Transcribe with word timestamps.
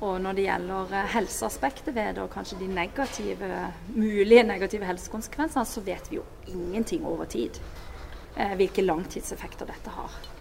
Og 0.00 0.16
når 0.24 0.36
det 0.36 0.46
gjelder 0.46 0.94
eh, 0.96 1.08
helseaspektet 1.14 1.94
ved 1.94 2.16
det, 2.16 2.24
og 2.24 2.32
kanskje 2.32 2.58
de 2.62 2.72
negative, 2.72 3.52
mulige 3.92 4.46
negative 4.48 4.88
helsekonsekvensene, 4.88 5.66
så 5.68 5.84
vet 5.84 6.10
vi 6.10 6.20
jo 6.20 6.26
ingenting 6.48 7.04
over 7.06 7.28
tid 7.28 7.60
eh, 8.36 8.56
hvilke 8.56 8.84
langtidseffekter 8.86 9.68
dette 9.68 9.92
har. 9.96 10.39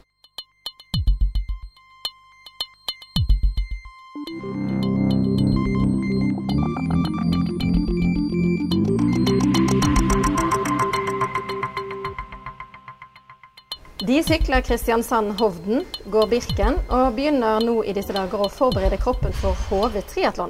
De 14.10 14.24
sykler 14.24 14.62
Kristiansand-Hovden, 14.62 15.84
går 16.06 16.28
Birken 16.32 16.80
og 16.90 17.12
begynner 17.14 17.60
nå 17.62 17.84
i 17.86 17.94
disse 17.94 18.10
dager 18.16 18.42
å 18.42 18.48
forberede 18.50 18.98
kroppen 18.98 19.36
for 19.38 19.54
HV 19.70 20.00
triatlon. 20.10 20.50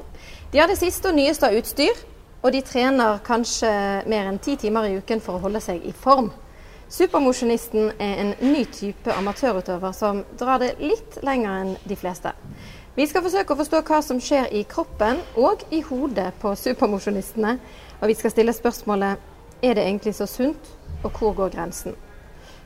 De 0.54 0.62
har 0.62 0.71
det 0.71 0.78
siste 0.80 1.11
og 1.11 1.18
nyeste 1.18 1.50
av 1.50 1.57
utstyr, 1.60 2.00
og 2.39 2.56
de 2.56 2.61
trener 2.64 3.20
kanskje 3.28 3.74
mer 4.07 4.32
enn 4.32 4.39
ti 4.39 4.56
timer 4.64 4.87
i 4.87 4.96
uken 5.01 5.20
for 5.20 5.36
å 5.36 5.43
holde 5.43 5.60
seg 5.60 5.84
i 5.84 5.92
form. 5.92 6.32
Supermosjonisten 6.87 7.92
er 8.00 8.24
en 8.24 8.34
ny 8.39 8.64
type 8.71 9.11
amatørutøver 9.11 9.92
som 9.98 10.23
drar 10.39 10.64
det 10.64 10.78
litt 10.79 11.20
lenger 11.28 11.60
enn 11.65 11.78
de 11.84 12.00
fleste. 12.00 12.32
Vi 12.96 13.12
skal 13.12 13.28
forsøke 13.28 13.57
å 13.57 13.60
forstå 13.60 13.84
hva 13.89 14.00
som 14.07 14.23
skjer 14.23 14.54
i 14.56 14.64
kroppen 14.71 15.20
og 15.36 15.68
i 15.76 15.84
hodet 15.92 16.32
på 16.39 16.56
supermosjonistene. 16.56 17.57
Og 18.00 18.07
vi 18.07 18.21
skal 18.23 18.32
stille 18.32 18.56
spørsmålet 18.56 19.20
er 19.60 19.76
det 19.76 19.84
egentlig 19.84 20.15
så 20.15 20.32
sunt, 20.39 20.78
og 21.04 21.12
hvor 21.12 21.36
går 21.36 21.60
grensen? 21.60 22.06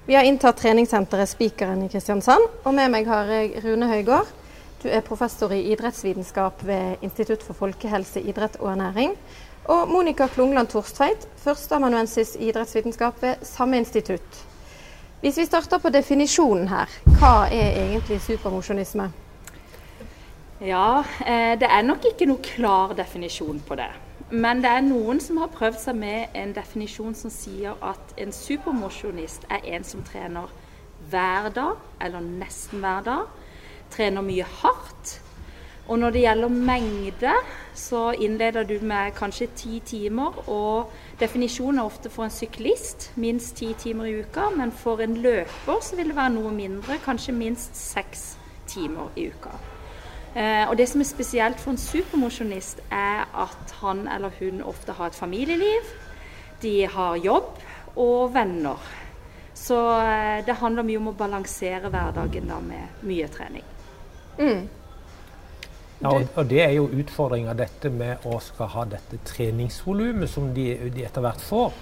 Vi 0.06 0.16
har 0.16 0.24
inntatt 0.24 0.58
treningssenteret 0.58 1.30
Spikeren 1.30 1.86
i 1.86 1.88
Kristiansand, 1.90 2.44
og 2.68 2.74
med 2.76 2.90
meg 2.92 3.06
har 3.08 3.30
jeg 3.32 3.62
Rune 3.64 3.88
Høygård. 3.88 4.28
Du 4.84 4.90
er 4.92 5.00
professor 5.00 5.54
i 5.56 5.62
idrettsvitenskap 5.72 6.66
ved 6.68 7.06
Institutt 7.08 7.46
for 7.48 7.56
folkehelse, 7.56 8.20
idrett 8.20 8.58
og 8.60 8.74
ernæring. 8.74 9.14
Og 9.72 9.88
Monica 9.88 10.28
Klungland 10.28 10.68
Torstveit, 10.74 11.24
førsteamanuensis 11.40 12.36
i 12.36 12.50
idrettsvitenskap 12.50 13.24
ved 13.24 13.48
samme 13.48 13.80
institutt. 13.80 14.44
Hvis 15.22 15.40
vi 15.40 15.48
starter 15.48 15.80
på 15.80 15.90
definisjonen 15.96 16.68
her, 16.68 16.92
hva 17.22 17.48
er 17.48 17.80
egentlig 17.86 18.20
supermosjonisme? 18.28 19.08
Ja, 20.60 21.04
eh, 21.24 21.56
det 21.60 21.72
er 21.72 21.88
nok 21.88 22.12
ikke 22.12 22.28
noe 22.28 22.44
klar 22.44 22.92
definisjon 22.98 23.64
på 23.64 23.80
det. 23.80 23.94
Men 24.32 24.64
det 24.64 24.70
er 24.70 24.86
noen 24.86 25.20
som 25.22 25.38
har 25.42 25.52
prøvd 25.54 25.80
seg 25.82 25.98
med 26.00 26.38
en 26.38 26.54
definisjon 26.56 27.16
som 27.18 27.32
sier 27.34 27.76
at 27.84 28.14
en 28.18 28.32
supermosjonist 28.34 29.46
er 29.52 29.66
en 29.76 29.84
som 29.86 30.04
trener 30.08 30.50
hver 31.10 31.50
dag, 31.54 31.76
eller 32.02 32.24
nesten 32.24 32.80
hver 32.80 33.04
dag. 33.06 33.28
Trener 33.94 34.26
mye 34.26 34.48
hardt. 34.62 35.20
Og 35.88 36.00
når 36.00 36.10
det 36.10 36.22
gjelder 36.24 36.48
mengde, 36.48 37.34
så 37.76 38.12
innleder 38.12 38.64
du 38.64 38.78
med 38.82 39.12
kanskje 39.18 39.50
ti 39.56 39.82
timer. 39.86 40.50
Og 40.50 40.92
definisjonen 41.20 41.80
er 41.80 41.84
ofte 41.84 42.10
for 42.10 42.24
en 42.24 42.32
syklist 42.32 43.12
minst 43.16 43.56
ti 43.60 43.74
timer 43.74 44.06
i 44.06 44.16
uka. 44.24 44.50
Men 44.56 44.72
for 44.72 45.04
en 45.04 45.18
løper 45.18 45.84
så 45.84 46.00
vil 46.00 46.14
det 46.14 46.16
være 46.16 46.38
noe 46.40 46.56
mindre, 46.56 46.98
kanskje 47.06 47.36
minst 47.36 47.76
seks 47.76 48.38
timer 48.68 49.12
i 49.16 49.28
uka. 49.28 49.73
Eh, 50.36 50.70
og 50.70 50.78
Det 50.78 50.88
som 50.90 51.02
er 51.02 51.06
spesielt 51.06 51.60
for 51.62 51.72
en 51.72 51.78
supermosjonist, 51.78 52.82
er 52.92 53.30
at 53.38 53.76
han 53.82 54.08
eller 54.08 54.34
hun 54.40 54.64
ofte 54.66 54.92
har 54.92 55.12
et 55.12 55.16
familieliv. 55.16 55.92
De 56.62 56.88
har 56.88 57.16
jobb 57.16 57.60
og 57.96 58.34
venner. 58.34 58.80
Så 59.54 59.78
eh, 60.02 60.46
det 60.46 60.56
handler 60.58 60.84
mye 60.84 60.98
om 60.98 61.12
å 61.12 61.18
balansere 61.18 61.92
hverdagen 61.94 62.50
da 62.50 62.58
med 62.64 63.06
mye 63.06 63.28
trening. 63.30 63.68
Mm. 64.40 64.66
Ja, 66.02 66.10
og, 66.10 66.26
og, 66.36 66.50
Det 66.50 66.64
er 66.64 66.74
jo 66.80 66.90
utfordringa 66.90 67.54
dette 67.54 67.94
med 67.94 68.26
å 68.26 68.40
skal 68.42 68.72
ha 68.74 68.86
dette 68.90 69.22
treningsvolumet 69.24 70.30
som 70.30 70.50
de, 70.56 70.72
de, 70.90 71.06
etter 71.06 71.22
hvert 71.22 71.46
får. 71.46 71.78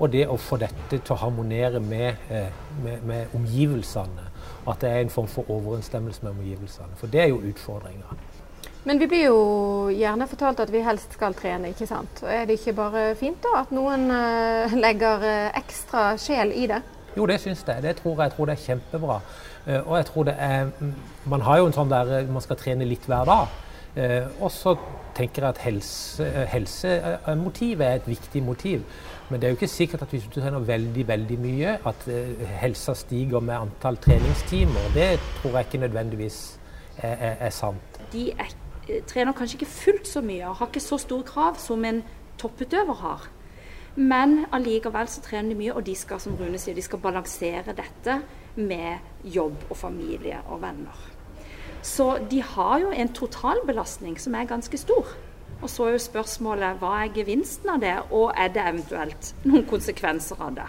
Og 0.00 0.08
det 0.08 0.24
å 0.32 0.40
få 0.40 0.56
dette 0.56 0.96
til 0.96 1.12
å 1.12 1.20
harmonere 1.20 1.82
med, 1.84 2.16
eh, 2.32 2.48
med, 2.80 3.04
med 3.04 3.36
omgivelsene 3.36 4.29
at 4.68 4.80
det 4.82 4.90
er 4.90 5.00
en 5.04 5.12
form 5.12 5.28
for 5.28 5.50
overensstemmelse 5.50 6.22
med 6.22 6.30
omgivelsene. 6.30 6.92
For 6.96 7.06
det 7.06 7.20
er 7.20 7.32
jo 7.32 7.40
utfordringa. 7.50 8.16
Men 8.84 8.98
vi 8.98 9.06
blir 9.06 9.26
jo 9.26 9.40
gjerne 9.92 10.26
fortalt 10.28 10.60
at 10.64 10.70
vi 10.72 10.80
helst 10.84 11.12
skal 11.16 11.34
trene, 11.36 11.72
ikke 11.74 11.88
sant. 11.88 12.22
Og 12.24 12.30
er 12.32 12.46
det 12.48 12.56
ikke 12.56 12.78
bare 12.78 13.02
fint 13.18 13.40
da 13.44 13.58
at 13.60 13.72
noen 13.76 14.06
uh, 14.08 14.76
legger 14.80 15.20
uh, 15.20 15.58
ekstra 15.60 16.14
sjel 16.20 16.54
i 16.56 16.64
det? 16.70 16.80
Jo, 17.16 17.26
det 17.28 17.40
syns 17.42 17.64
jeg. 17.66 17.82
Det 17.84 17.98
tror 17.98 18.14
jeg, 18.14 18.30
jeg 18.30 18.36
tror 18.36 18.48
det 18.48 18.54
er 18.56 18.64
kjempebra. 18.64 19.18
Uh, 19.66 19.80
og 19.82 19.96
jeg 19.98 20.06
tror 20.08 20.30
det 20.30 20.36
er 20.38 20.70
Man 21.28 21.44
har 21.44 21.60
jo 21.60 21.66
en 21.68 21.76
sånn 21.76 21.92
der 21.92 22.30
man 22.32 22.40
skal 22.44 22.56
trene 22.56 22.88
litt 22.88 23.04
hver 23.04 23.28
dag. 23.28 23.58
Og 24.40 24.50
så 24.54 24.76
tenker 25.16 25.42
jeg 25.42 25.48
at 25.48 25.58
helse, 25.64 26.26
helsemotivet 26.52 27.86
er 27.86 27.98
et 27.98 28.06
viktig 28.08 28.42
motiv. 28.42 28.84
Men 29.30 29.40
det 29.40 29.46
er 29.46 29.52
jo 29.52 29.58
ikke 29.60 29.68
sikkert 29.68 30.02
at 30.02 30.08
hvis 30.14 30.24
du 30.26 30.40
trener 30.40 30.58
veldig 30.58 31.08
veldig 31.08 31.38
mye, 31.38 31.74
at 31.86 32.06
uh, 32.10 32.46
helsa 32.60 32.94
stiger 32.98 33.40
med 33.40 33.54
antall 33.54 33.96
treningstimer. 33.96 34.88
Det 34.94 35.20
tror 35.40 35.50
jeg 35.50 35.66
ikke 35.66 35.82
nødvendigvis 35.86 36.58
er, 36.98 37.14
er, 37.14 37.36
er 37.46 37.50
sant. 37.50 38.00
De 38.12 38.30
er, 38.30 38.54
eh, 38.88 39.02
trener 39.06 39.32
kanskje 39.32 39.60
ikke 39.60 39.70
fullt 39.70 40.08
så 40.08 40.20
mye 40.20 40.48
og 40.48 40.56
har 40.56 40.66
ikke 40.66 40.82
så 40.82 40.98
store 40.98 41.22
krav 41.22 41.60
som 41.62 41.84
en 41.84 42.02
topputøver 42.38 42.98
har. 43.04 43.28
Men 43.96 44.44
allikevel 44.52 45.08
så 45.10 45.22
trener 45.22 45.54
de 45.54 45.58
mye, 45.58 45.74
og 45.74 45.86
de 45.86 45.94
skal 45.98 46.20
som 46.22 46.34
Rune 46.38 46.58
sier, 46.58 46.74
de 46.74 46.82
skal 46.82 47.02
balansere 47.02 47.74
dette 47.76 48.20
med 48.56 49.24
jobb 49.24 49.70
og 49.70 49.76
familie 49.76 50.42
og 50.48 50.62
venner. 50.62 51.09
Så 51.82 52.18
de 52.30 52.42
har 52.42 52.78
jo 52.78 52.90
en 52.92 53.08
totalbelastning 53.08 54.18
som 54.20 54.34
er 54.36 54.48
ganske 54.48 54.78
stor. 54.78 55.08
Og 55.60 55.68
så 55.68 55.86
er 55.86 55.96
jo 55.96 56.04
spørsmålet 56.04 56.80
hva 56.80 56.92
er 57.02 57.12
gevinsten 57.16 57.72
av 57.72 57.80
det, 57.80 57.96
og 58.12 58.32
er 58.36 58.52
det 58.52 58.64
eventuelt 58.64 59.32
noen 59.48 59.66
konsekvenser 59.68 60.40
av 60.40 60.54
det. 60.56 60.68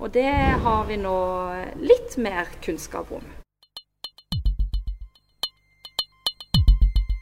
Og 0.00 0.12
det 0.12 0.32
har 0.64 0.86
vi 0.88 0.96
nå 1.00 1.16
litt 1.80 2.16
mer 2.20 2.48
kunnskap 2.64 3.12
om. 3.12 3.24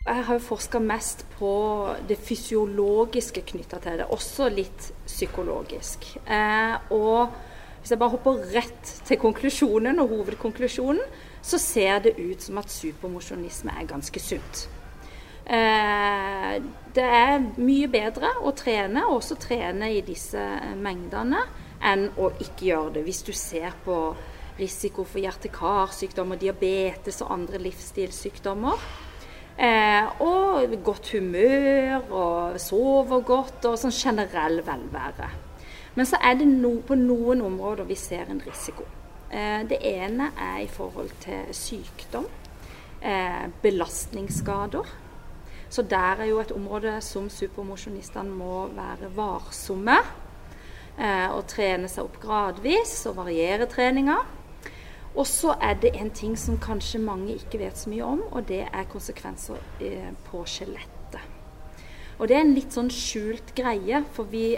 Jeg 0.09 0.25
har 0.25 0.38
jo 0.38 0.41
forska 0.41 0.81
mest 0.81 1.27
på 1.37 1.50
det 2.09 2.16
fysiologiske 2.25 3.43
knytta 3.50 3.81
til 3.84 3.98
det, 4.00 4.06
også 4.09 4.47
litt 4.48 4.93
psykologisk. 5.04 6.06
Eh, 6.25 6.78
og 6.97 7.34
hvis 7.82 7.93
jeg 7.93 8.00
bare 8.00 8.15
hopper 8.15 8.41
rett 8.54 8.94
til 9.04 9.21
konklusjonen 9.21 10.00
og 10.00 10.15
hovedkonklusjonen, 10.15 11.03
så 11.48 11.59
ser 11.60 12.03
det 12.04 12.16
ut 12.19 12.42
som 12.44 12.59
at 12.60 12.72
supermosjonisme 12.72 13.72
er 13.81 13.88
ganske 13.88 14.20
sunt. 14.20 14.66
Eh, 15.48 16.56
det 16.94 17.04
er 17.04 17.47
mye 17.56 17.88
bedre 17.88 18.34
å 18.44 18.53
trene, 18.56 19.06
og 19.09 19.22
også 19.22 19.38
trene 19.41 19.88
i 19.97 20.03
disse 20.04 20.42
mengdene, 20.76 21.41
enn 21.81 22.10
å 22.20 22.32
ikke 22.36 22.69
gjøre 22.69 22.98
det. 22.98 23.06
Hvis 23.06 23.22
du 23.25 23.32
ser 23.32 23.72
på 23.84 23.97
risiko 24.59 25.04
for 25.06 25.22
hjerte-karsykdommer, 25.22 26.38
diabetes 26.41 27.22
og 27.22 27.32
andre 27.32 27.60
livsstilssykdommer. 27.62 28.88
Eh, 29.59 30.20
og 30.22 30.75
godt 30.86 31.12
humør 31.16 32.12
og 32.15 32.60
sover 32.62 33.25
godt 33.26 33.66
og 33.70 33.78
sånn 33.80 33.94
generell 33.94 34.60
velvære. 34.66 35.30
Men 35.97 36.06
så 36.06 36.20
er 36.22 36.38
det 36.38 36.47
no, 36.50 36.76
på 36.86 36.94
noen 36.98 37.42
områder 37.42 37.88
vi 37.88 37.97
ser 37.98 38.30
en 38.30 38.42
risiko. 38.44 38.86
Eh, 39.33 39.69
det 39.69 39.78
ene 39.84 40.31
er 40.41 40.62
i 40.65 40.66
forhold 40.66 41.11
til 41.21 41.44
sykdom, 41.53 42.27
eh, 43.03 43.49
belastningsskader. 43.62 44.87
Så 45.71 45.83
der 45.83 46.16
er 46.21 46.25
jo 46.25 46.41
et 46.41 46.53
område 46.53 47.00
som 47.00 47.31
supermosjonistene 47.31 48.31
må 48.31 48.66
være 48.66 49.16
varsomme. 49.16 49.99
Eh, 50.99 51.28
og 51.31 51.47
trene 51.47 51.89
seg 51.89 52.05
opp 52.05 52.21
gradvis 52.21 53.06
og 53.06 53.16
variere 53.16 53.66
treninga. 53.66 54.16
Og 55.15 55.27
så 55.27 55.55
er 55.60 55.75
det 55.75 55.95
en 55.95 56.10
ting 56.10 56.39
som 56.39 56.59
kanskje 56.59 56.99
mange 56.99 57.34
ikke 57.34 57.59
vet 57.59 57.78
så 57.78 57.91
mye 57.91 58.05
om, 58.05 58.22
og 58.33 58.49
det 58.49 58.66
er 58.72 58.84
konsekvenser 58.91 59.56
på 60.31 60.45
skjelettet. 60.47 60.97
Og 62.18 62.26
det 62.26 62.36
er 62.36 62.42
en 62.42 62.56
litt 62.56 62.74
sånn 62.74 62.91
skjult 62.91 63.54
greie, 63.54 64.03
for 64.15 64.26
vi 64.30 64.56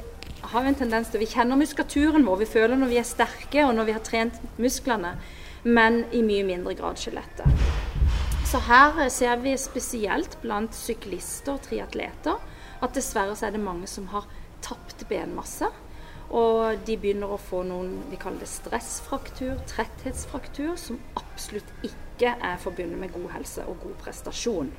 har 0.50 0.64
en 0.64 0.76
tendens 0.76 1.10
til 1.12 1.20
Vi 1.20 1.28
kjenner 1.28 1.58
muskulaturen 1.60 2.24
vår, 2.24 2.40
vi 2.40 2.48
føler 2.48 2.80
når 2.80 2.92
vi 2.92 3.00
er 3.00 3.08
sterke 3.08 3.66
og 3.66 3.74
når 3.76 3.90
vi 3.90 3.96
har 3.96 4.04
trent 4.06 4.40
musklene, 4.56 5.12
men 5.64 6.06
i 6.16 6.22
mye 6.24 6.46
mindre 6.48 6.74
grad 6.78 6.96
skjelettet. 7.00 7.68
Så 8.48 8.58
her 8.66 8.96
ser 9.12 9.36
vi 9.44 9.52
spesielt 9.60 10.38
blant 10.42 10.74
syklister 10.74 11.54
og 11.54 11.62
triatleter 11.68 12.40
at 12.80 12.96
dessverre 12.96 13.36
så 13.36 13.46
er 13.46 13.54
det 13.54 13.62
mange 13.62 13.86
som 13.86 14.08
har 14.10 14.26
tapt 14.64 15.04
benmasse. 15.10 15.68
Og 16.30 16.80
de 16.86 16.96
begynner 16.98 17.30
å 17.30 17.38
få 17.42 17.64
noen 17.66 17.92
vi 18.10 18.18
kaller 18.18 18.42
det 18.42 18.50
stressfraktur, 18.50 19.56
tretthetsfraktur, 19.70 20.76
som 20.78 21.00
absolutt 21.18 21.70
ikke 21.86 22.36
er 22.38 22.60
forbundet 22.62 22.98
med 23.02 23.12
god 23.14 23.32
helse 23.34 23.66
og 23.66 23.82
god 23.82 23.98
prestasjon. 24.04 24.70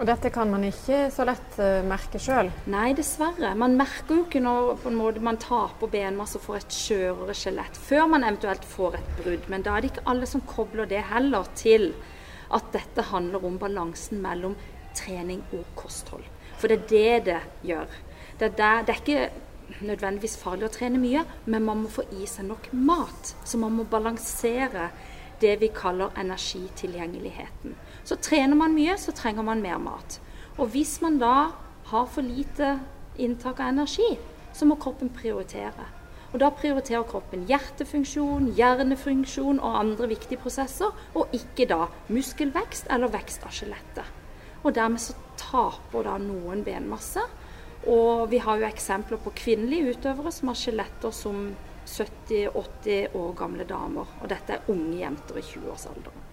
Og 0.00 0.06
dette 0.08 0.30
kan 0.32 0.48
man 0.48 0.62
ikke 0.64 1.10
så 1.12 1.26
lett 1.28 1.58
uh, 1.60 1.82
merke 1.84 2.16
sjøl? 2.22 2.48
Nei, 2.72 2.94
dessverre. 2.96 3.50
Man 3.60 3.74
merker 3.76 4.16
jo 4.16 4.22
ikke 4.24 4.40
når 4.40 5.18
man 5.20 5.36
taper 5.40 5.90
benmasse 5.92 6.38
og 6.38 6.46
får 6.46 6.62
et 6.62 6.76
skjørere 6.78 7.36
skjelett, 7.36 7.76
før 7.76 8.08
man 8.08 8.24
eventuelt 8.24 8.64
får 8.64 8.96
et 8.96 9.10
brudd. 9.18 9.44
Men 9.52 9.66
da 9.66 9.74
er 9.76 9.84
det 9.84 9.90
ikke 9.92 10.06
alle 10.08 10.28
som 10.30 10.44
kobler 10.48 10.88
det 10.88 11.02
heller 11.10 11.52
til 11.52 11.90
at 12.56 12.72
dette 12.72 13.04
handler 13.10 13.44
om 13.44 13.60
balansen 13.60 14.24
mellom 14.24 14.56
trening 14.96 15.44
og 15.52 15.68
kosthold. 15.76 16.24
For 16.56 16.72
det 16.72 16.80
er 16.80 16.88
det 16.88 17.20
det 17.28 17.68
gjør. 17.68 18.00
Det 18.40 18.48
er, 18.48 18.56
der, 18.56 18.82
det 18.88 18.96
er 18.96 19.04
ikke 19.04 19.84
nødvendigvis 19.84 20.40
farlig 20.40 20.70
å 20.70 20.74
trene 20.80 20.98
mye, 21.02 21.28
men 21.44 21.68
man 21.68 21.84
må 21.84 21.92
få 21.92 22.08
i 22.16 22.24
seg 22.24 22.48
nok 22.48 22.72
mat. 22.72 23.36
Så 23.44 23.60
man 23.60 23.76
må 23.76 23.84
balansere 23.84 24.88
det 25.44 25.58
vi 25.60 25.68
kaller 25.76 26.16
energitilgjengeligheten. 26.20 27.76
Så 28.10 28.16
trener 28.18 28.58
man 28.58 28.72
mye, 28.74 28.96
så 28.98 29.12
trenger 29.14 29.44
man 29.46 29.60
mer 29.62 29.78
mat. 29.78 30.16
Og 30.58 30.72
hvis 30.72 30.96
man 30.98 31.20
da 31.20 31.52
har 31.92 32.06
for 32.10 32.26
lite 32.26 32.72
inntak 33.22 33.60
av 33.62 33.70
energi, 33.70 34.16
så 34.50 34.66
må 34.66 34.74
kroppen 34.82 35.12
prioritere. 35.14 35.84
Og 36.32 36.40
Da 36.42 36.48
prioriterer 36.50 37.06
kroppen 37.06 37.44
hjertefunksjon, 37.46 38.48
hjernefunksjon 38.58 39.60
og 39.60 39.78
andre 39.78 40.08
viktige 40.10 40.42
prosesser, 40.42 40.90
og 41.14 41.30
ikke 41.34 41.68
da 41.70 41.86
muskelvekst 42.08 42.90
eller 42.90 43.14
vekst 43.14 43.46
av 43.46 43.54
skjelettet. 43.54 44.10
Og 44.64 44.74
dermed 44.74 45.02
så 45.02 45.14
taper 45.38 46.06
da 46.06 46.16
noen 46.18 46.64
benmasse. 46.66 47.22
Og 47.86 48.26
vi 48.30 48.42
har 48.42 48.58
jo 48.58 48.66
eksempler 48.66 49.22
på 49.22 49.34
kvinnelige 49.38 49.94
utøvere 49.94 50.34
som 50.34 50.50
har 50.50 50.58
skjeletter 50.58 51.14
som 51.14 51.54
70-80 51.86 53.14
år 53.14 53.32
gamle 53.38 53.70
damer. 53.70 54.18
Og 54.18 54.28
dette 54.34 54.58
er 54.58 54.74
unge 54.74 54.98
jenter 54.98 55.38
i 55.38 55.46
20-årsalderen. 55.46 56.29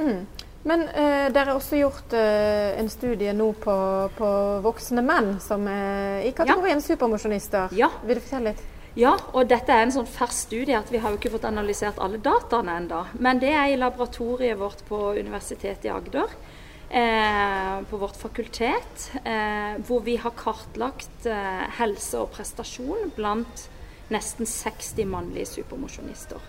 Mm. 0.00 0.26
Men 0.62 0.82
eh, 0.88 1.28
dere 1.32 1.52
har 1.52 1.56
også 1.56 1.78
gjort 1.80 2.12
eh, 2.16 2.74
en 2.80 2.90
studie 2.92 3.32
nå 3.32 3.46
på, 3.62 3.76
på, 4.16 4.32
voksne 4.64 5.04
menn 5.04 5.38
som 5.40 5.64
er 5.72 6.26
i 6.28 6.34
kategorien 6.36 6.82
ja. 6.82 6.84
supermosjonister. 6.84 7.72
Ja. 7.78 7.88
Vil 8.04 8.20
du 8.20 8.24
fortelle 8.24 8.52
litt? 8.52 8.66
Ja, 8.98 9.14
og 9.32 9.46
dette 9.48 9.70
er 9.72 9.84
en 9.86 9.94
sånn 9.94 10.08
fersk 10.10 10.48
studie 10.50 10.74
at 10.76 10.90
vi 10.90 10.98
har 11.00 11.12
jo 11.12 11.20
ikke 11.20 11.30
fått 11.36 11.46
analysert 11.48 12.00
alle 12.02 12.18
dataene 12.20 12.74
ennå. 12.80 13.04
Men 13.22 13.38
det 13.40 13.52
er 13.54 13.70
i 13.70 13.78
laboratoriet 13.78 14.58
vårt 14.58 14.82
på 14.88 15.12
Universitetet 15.20 15.86
i 15.86 15.92
Agder. 15.94 16.34
Eh, 16.90 17.82
på 17.86 17.96
vårt 18.02 18.16
fakultet, 18.18 19.12
eh, 19.22 19.76
hvor 19.86 20.02
vi 20.02 20.16
har 20.18 20.34
kartlagt 20.34 21.26
eh, 21.30 21.68
helse 21.78 22.18
og 22.18 22.32
prestasjon 22.34 23.12
blant 23.14 23.68
nesten 24.10 24.42
60 24.42 25.06
mannlige 25.06 25.52
supermosjonister. 25.52 26.42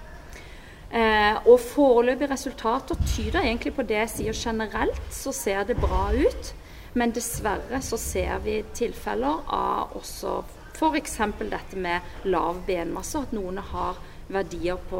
Eh, 0.91 1.37
og 1.47 1.59
foreløpige 1.63 2.33
resultater 2.33 2.97
tyder 3.07 3.45
egentlig 3.45 3.71
på 3.77 3.85
det 3.87 3.99
jeg 4.01 4.11
sier 4.15 4.35
generelt, 4.35 5.05
så 5.15 5.31
ser 5.31 5.63
det 5.69 5.79
bra 5.79 6.09
ut. 6.11 6.53
Men 6.99 7.13
dessverre 7.15 7.79
så 7.81 7.95
ser 7.99 8.41
vi 8.43 8.57
tilfeller 8.75 9.45
av 9.47 9.95
også 9.95 10.41
f.eks. 10.75 11.17
dette 11.39 11.79
med 11.79 12.27
lav 12.27 12.59
benmasse, 12.67 13.21
at 13.21 13.31
noen 13.35 13.61
har 13.71 13.99
verdier 14.31 14.79
på 14.89 14.99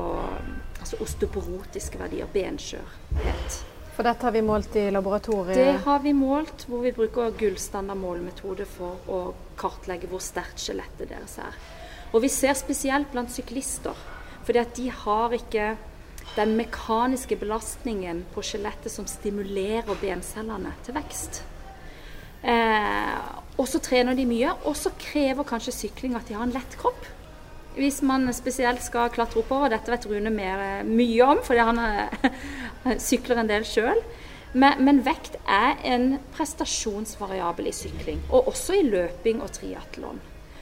altså 0.80 1.00
osteoporotiske 1.04 2.00
verdier, 2.00 2.30
benskjørhet. 2.32 3.60
For 3.92 4.08
dette 4.08 4.24
har 4.24 4.32
vi 4.32 4.44
målt 4.46 4.76
i 4.80 4.86
laboratoriet? 4.94 5.58
Det 5.58 5.84
har 5.84 6.00
vi 6.00 6.14
målt, 6.16 6.66
hvor 6.70 6.86
vi 6.86 6.94
bruker 6.96 7.36
gullstandard 7.38 8.00
målemetode 8.00 8.66
for 8.70 9.12
å 9.12 9.20
kartlegge 9.60 10.08
hvor 10.12 10.24
sterkt 10.24 10.64
skjelettet 10.64 11.12
deres 11.12 11.36
er. 11.44 11.60
Og 12.12 12.24
vi 12.24 12.32
ser 12.32 12.56
spesielt 12.60 13.12
blant 13.12 13.32
syklister 13.32 13.98
fordi 14.52 14.60
at 14.60 14.76
de 14.76 14.90
har 14.92 15.32
ikke 15.32 15.66
den 16.36 16.58
mekaniske 16.58 17.38
belastningen 17.40 18.26
på 18.34 18.42
skjelettet 18.44 18.92
som 18.92 19.06
stimulerer 19.08 19.96
bencellene 20.02 20.74
til 20.84 20.98
vekst. 20.98 21.38
Eh, 22.44 23.30
og 23.56 23.70
så 23.72 23.80
trener 23.80 24.18
de 24.18 24.26
mye, 24.28 24.52
og 24.68 24.76
så 24.76 24.92
krever 25.00 25.48
kanskje 25.48 25.78
sykling 25.78 26.18
at 26.20 26.28
de 26.28 26.36
har 26.36 26.44
en 26.44 26.52
lett 26.52 26.76
kropp. 26.82 27.08
Hvis 27.78 28.02
man 28.04 28.28
spesielt 28.36 28.84
skal 28.84 29.14
klatre 29.16 29.40
oppover, 29.40 29.72
dette 29.72 29.94
vet 29.94 30.10
Rune 30.12 30.34
mer, 30.36 30.66
eh, 30.66 30.84
mye 30.84 31.30
om, 31.32 31.40
fordi 31.48 31.68
han 31.70 31.80
eh, 31.86 32.28
sykler 33.08 33.40
en 33.40 33.54
del 33.54 33.64
sjøl. 33.64 34.04
Men, 34.52 34.84
men, 34.84 35.00
vekt 35.08 35.40
er 35.48 35.80
en 35.88 36.18
prestasjonsvariabel 36.36 37.72
i 37.72 37.76
sykling, 37.78 38.20
og 38.28 38.52
også 38.52 38.82
i 38.82 38.84
løping 38.90 39.40
og 39.40 39.56
triatlon. 39.56 40.20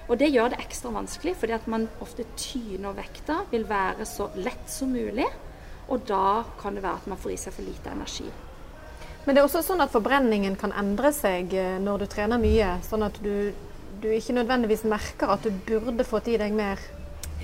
Og 0.09 0.17
det 0.17 0.31
gjør 0.33 0.51
det 0.53 0.59
ekstra 0.63 0.91
vanskelig, 0.93 1.35
fordi 1.37 1.53
at 1.53 1.67
man 1.69 1.85
ofte 2.01 2.25
tyner 2.37 2.97
vekta, 2.97 3.43
vil 3.51 3.67
være 3.69 4.07
så 4.09 4.31
lett 4.41 4.69
som 4.71 4.89
mulig. 4.93 5.27
Og 5.89 6.05
da 6.09 6.43
kan 6.61 6.75
det 6.77 6.83
være 6.83 7.01
at 7.03 7.09
man 7.09 7.19
får 7.21 7.33
i 7.33 7.37
seg 7.37 7.53
for 7.53 7.65
lite 7.65 7.93
energi. 7.93 8.25
Men 9.25 9.35
det 9.35 9.41
er 9.41 9.45
også 9.45 9.61
sånn 9.65 9.83
at 9.83 9.93
forbrenningen 9.93 10.55
kan 10.57 10.73
endre 10.73 11.11
seg 11.13 11.53
eh, 11.53 11.77
når 11.81 12.01
du 12.01 12.09
trener 12.09 12.41
mye. 12.41 12.71
Sånn 12.85 13.05
at 13.05 13.17
du, 13.21 13.51
du 14.01 14.07
ikke 14.09 14.37
nødvendigvis 14.37 14.87
merker 14.89 15.33
at 15.35 15.45
du 15.45 15.53
burde 15.67 16.05
fått 16.07 16.31
i 16.31 16.37
deg 16.41 16.55
mer 16.57 16.81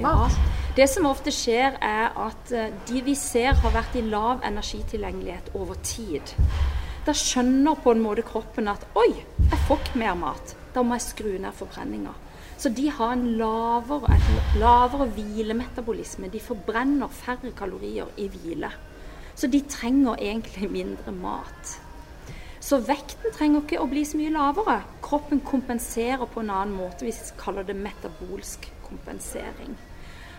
mat. 0.01 0.33
Ja. 0.33 0.53
Det 0.75 0.89
som 0.91 1.05
ofte 1.07 1.31
skjer, 1.31 1.77
er 1.85 2.09
at 2.17 2.51
eh, 2.55 2.73
de 2.89 3.05
vi 3.05 3.13
ser 3.19 3.53
har 3.61 3.75
vært 3.75 3.95
i 3.99 4.05
lav 4.07 4.41
energitilgjengelighet 4.47 5.53
over 5.55 5.77
tid. 5.85 6.33
Da 7.05 7.13
skjønner 7.13 7.77
på 7.83 7.93
en 7.93 8.01
måte 8.01 8.25
kroppen 8.25 8.71
at 8.71 8.87
oi, 8.97 9.11
jeg 9.37 9.65
får 9.67 9.83
ikke 9.83 10.01
mer 10.01 10.17
mat. 10.17 10.55
Da 10.73 10.81
må 10.83 10.97
jeg 10.97 11.05
skru 11.05 11.35
ned 11.37 11.53
forbrenninga. 11.55 12.15
Så 12.57 12.69
de 12.71 12.89
har 12.89 13.13
en 13.13 13.25
lavere, 13.37 14.17
lavere 14.59 15.09
hvilemetabolisme. 15.17 16.29
De 16.31 16.39
forbrenner 16.39 17.11
færre 17.11 17.51
kalorier 17.57 18.07
i 18.17 18.29
hvile. 18.31 18.71
Så 19.35 19.47
de 19.51 19.59
trenger 19.69 20.15
egentlig 20.23 20.69
mindre 20.71 21.11
mat. 21.11 21.73
Så 22.63 22.79
vekten 22.81 23.33
trenger 23.35 23.61
ikke 23.61 23.81
å 23.83 23.89
bli 23.91 24.05
så 24.07 24.17
mye 24.17 24.31
lavere. 24.33 24.79
Kroppen 25.05 25.43
kompenserer 25.45 26.23
på 26.25 26.41
en 26.41 26.49
annen 26.49 26.77
måte. 26.77 27.05
hvis 27.05 27.19
Vi 27.19 27.41
kaller 27.43 27.63
det 27.63 27.75
metabolsk 27.75 28.71
kompensering. 28.87 29.75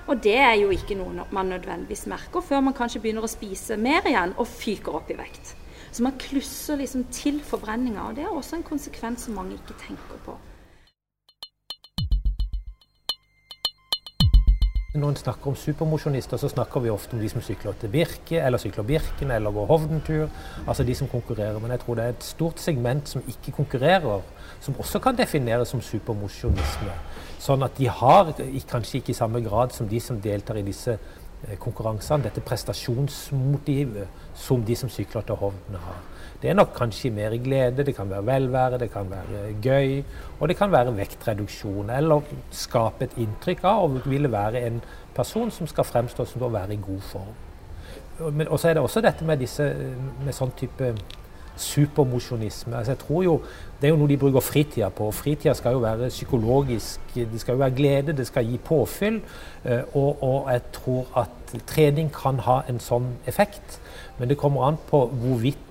Og 0.06 0.22
det 0.22 0.38
er 0.38 0.54
jo 0.54 0.70
ikke 0.70 0.96
noe 0.96 1.26
man 1.34 1.48
nødvendigvis 1.50 2.06
merker 2.06 2.40
før 2.40 2.60
man 2.62 2.74
kanskje 2.74 3.00
begynner 3.02 3.26
å 3.26 3.30
spise 3.30 3.76
mer 3.76 4.06
igjen 4.06 4.34
og 4.38 4.46
fyker 4.46 4.94
opp 4.94 5.10
i 5.10 5.18
vekt. 5.18 5.54
Så 5.92 6.02
man 6.02 6.18
klusser 6.18 6.76
liksom 6.76 7.06
til 7.10 7.40
forbrenninga, 7.42 8.08
og 8.08 8.16
det 8.16 8.24
er 8.24 8.34
også 8.34 8.56
en 8.56 8.66
konsekvens 8.66 9.26
som 9.26 9.34
mange 9.34 9.58
ikke 9.58 9.78
tenker 9.82 10.20
på. 10.24 10.36
Når 14.96 15.12
en 15.12 15.18
snakker 15.20 15.50
om 15.50 15.56
supermosjonister, 15.56 16.40
så 16.40 16.48
snakker 16.48 16.80
vi 16.80 16.90
ofte 16.90 17.16
om 17.16 17.20
de 17.20 17.28
som 17.28 17.42
sykler 17.44 17.76
til 17.80 17.90
Birke, 17.92 18.38
eller 18.40 18.58
sykler 18.58 18.86
Birken, 18.88 19.30
eller 19.30 19.52
går 19.52 19.66
Hovden-tur. 19.68 20.28
Altså 20.66 20.86
de 20.88 20.94
som 20.94 21.08
konkurrerer. 21.08 21.58
Men 21.60 21.70
jeg 21.74 21.82
tror 21.82 21.98
det 21.98 22.04
er 22.04 22.14
et 22.14 22.24
stort 22.24 22.60
segment 22.60 23.08
som 23.08 23.22
ikke 23.28 23.52
konkurrerer, 23.58 24.24
som 24.60 24.78
også 24.78 25.02
kan 25.04 25.18
defineres 25.18 25.68
som 25.68 25.82
supermosjonisme. 25.84 26.96
Sånn 27.38 27.62
at 27.66 27.76
de 27.76 27.90
har, 27.92 28.32
kanskje 28.70 29.02
ikke 29.02 29.12
i 29.12 29.20
samme 29.20 29.44
grad 29.44 29.76
som 29.76 29.88
de 29.88 30.00
som 30.00 30.20
deltar 30.20 30.56
i 30.56 30.64
disse 30.66 30.96
eh, 30.96 31.58
konkurransene, 31.60 32.24
dette 32.24 32.40
prestasjonsmotivet 32.40 34.08
som 34.34 34.64
de 34.64 34.76
som 34.80 34.92
sykler 34.92 35.26
til 35.28 35.36
Hovden 35.42 35.76
har. 35.84 36.00
Det 36.42 36.50
er 36.50 36.56
nok 36.58 36.74
kanskje 36.76 37.10
mer 37.10 37.36
glede, 37.40 37.84
det 37.86 37.94
kan 37.96 38.10
være 38.10 38.26
velvære, 38.26 38.78
det 38.78 38.90
kan 38.92 39.10
være 39.10 39.54
gøy. 39.62 40.02
Og 40.40 40.48
det 40.48 40.56
kan 40.56 40.72
være 40.72 40.96
vektreduksjon, 40.96 41.90
eller 41.90 42.20
skape 42.52 43.08
et 43.08 43.18
inntrykk 43.24 43.64
av 43.64 43.84
å 43.84 44.02
ville 44.04 44.32
være 44.32 44.66
en 44.68 44.80
person 45.16 45.50
som 45.50 45.68
skal 45.70 45.88
fremstå 45.88 46.26
som 46.28 46.44
å 46.44 46.52
være 46.52 46.76
i 46.76 46.82
god 46.82 47.04
form. 47.12 47.36
Og 48.48 48.58
så 48.60 48.68
er 48.68 48.76
det 48.76 48.82
også 48.82 49.00
dette 49.04 49.24
med, 49.24 49.40
disse, 49.40 49.64
med 50.24 50.36
sånn 50.36 50.52
type 50.56 50.92
supermosjonisme. 51.56 52.76
Altså 52.76 52.92
jeg 52.92 52.98
tror 52.98 53.22
jo, 53.24 53.40
Det 53.80 53.88
er 53.88 53.90
jo 53.92 53.96
noe 54.00 54.08
de 54.08 54.16
bruker 54.16 54.40
fritida 54.40 54.88
på. 54.88 55.10
Fritida 55.12 55.52
skal 55.54 55.74
jo 55.76 55.82
være 55.82 56.08
psykologisk, 56.08 57.00
det 57.14 57.40
skal 57.40 57.52
jo 57.52 57.58
være 57.58 57.74
glede, 57.76 58.14
det 58.16 58.26
skal 58.26 58.46
gi 58.48 58.56
påfyll. 58.56 59.20
Eh, 59.64 59.82
og, 59.92 60.22
og 60.22 60.52
jeg 60.52 60.62
tror 60.72 61.06
at 61.16 61.52
trening 61.66 62.08
kan 62.12 62.38
ha 62.38 62.62
en 62.68 62.80
sånn 62.80 63.10
effekt. 63.28 63.76
Men 64.18 64.32
det 64.32 64.38
kommer 64.40 64.64
an 64.64 64.80
på 64.88 65.02
hvorvidt 65.12 65.65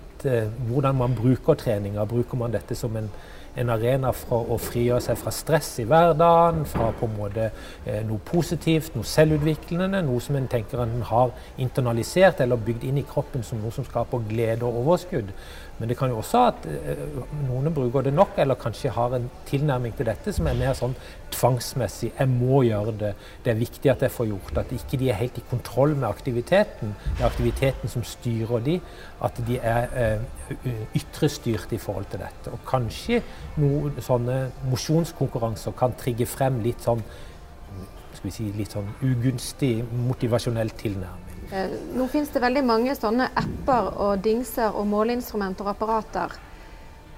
hvordan 0.68 0.96
man 0.96 1.16
bruker 1.16 1.54
treninga. 1.54 2.06
Bruker 2.10 2.38
man 2.38 2.54
dette 2.56 2.76
som 2.76 2.96
en, 2.98 3.10
en, 3.56 3.72
arena 3.74 4.12
for 4.16 4.52
å 4.54 4.58
frigjøre 4.62 5.04
seg 5.08 5.20
fra 5.20 5.34
stress 5.36 5.72
i 5.84 5.88
hverdagen, 5.90 6.64
fra 6.70 6.92
på 6.96 7.10
en 7.10 7.18
måte 7.18 7.50
eh, 7.50 8.02
noe 8.08 8.22
positivt, 8.26 8.96
noe 8.96 9.08
selvutviklende, 9.08 10.04
noe 10.06 10.24
som 10.24 10.38
en 10.40 10.50
tenker 10.52 10.84
en 10.84 10.98
har 11.10 11.36
internalisert 11.62 12.42
eller 12.44 12.62
bygd 12.62 12.88
inn 12.88 13.02
i 13.02 13.08
kroppen 13.08 13.46
som 13.46 13.62
noe 13.64 13.74
som 13.76 13.88
skaper 13.88 14.26
glede 14.30 14.68
og 14.68 14.84
overskudd. 14.84 15.32
Men 15.78 15.90
det 15.90 15.98
kan 16.00 16.10
jo 16.10 16.22
også 16.22 16.42
at 16.48 16.68
eh, 16.72 17.00
noen 17.50 17.74
bruker 17.76 18.06
det 18.06 18.14
nok, 18.16 18.38
eller 18.40 18.56
kanskje 18.60 18.94
har 18.96 19.16
en 19.18 19.28
tilnærming 19.50 19.96
til 19.98 20.08
dette 20.08 20.32
som 20.36 20.48
er 20.48 20.56
mer 20.60 20.76
sånn 20.78 20.96
tvangsmessig. 21.36 22.14
Jeg 22.16 22.32
må 22.32 22.62
gjøre 22.64 22.94
det. 23.02 23.12
Det 23.44 23.52
er 23.52 23.60
viktig 23.60 23.92
at 23.92 24.06
jeg 24.06 24.14
får 24.16 24.30
gjort. 24.30 24.62
At 24.62 24.72
ikke 24.76 25.00
de 25.02 25.10
er 25.12 25.20
helt 25.20 25.40
i 25.42 25.44
kontroll 25.50 25.98
med 25.98 26.08
aktiviteten. 26.08 26.96
Det 27.10 27.20
er 27.20 27.28
aktiviteten 27.28 27.92
som 27.92 28.06
styrer 28.08 28.64
de. 28.64 28.78
At 29.26 29.42
de 29.48 29.60
er 29.60 29.98
eh, 30.00 30.80
ytrestyrt 30.96 31.76
i 31.76 31.82
forhold 31.82 32.08
til 32.12 32.24
dette. 32.24 32.56
Og 32.56 32.64
kanskje 32.70 33.20
noen 33.62 34.02
sånne 34.04 34.40
mosjonskonkurranser 34.70 35.76
kan 35.78 35.96
trigge 36.00 36.28
frem 36.30 36.60
litt 36.64 36.84
sånn 36.86 37.04
skal 38.16 38.30
vi 38.30 38.34
si, 38.34 38.50
litt 38.56 38.74
sånn 38.74 38.88
ugunstig 39.04 39.84
motivasjonell 40.08 40.72
tilnærming. 40.80 41.26
Eh, 41.52 41.74
nå 41.94 42.08
finnes 42.10 42.32
det 42.34 42.42
veldig 42.42 42.64
mange 42.66 42.96
sånne 42.98 43.30
apper 43.38 43.92
og 44.02 44.24
dingser 44.26 44.74
og 44.74 44.88
måleinstrumenter 44.90 45.68
og 45.68 45.74
apparater 45.76 46.34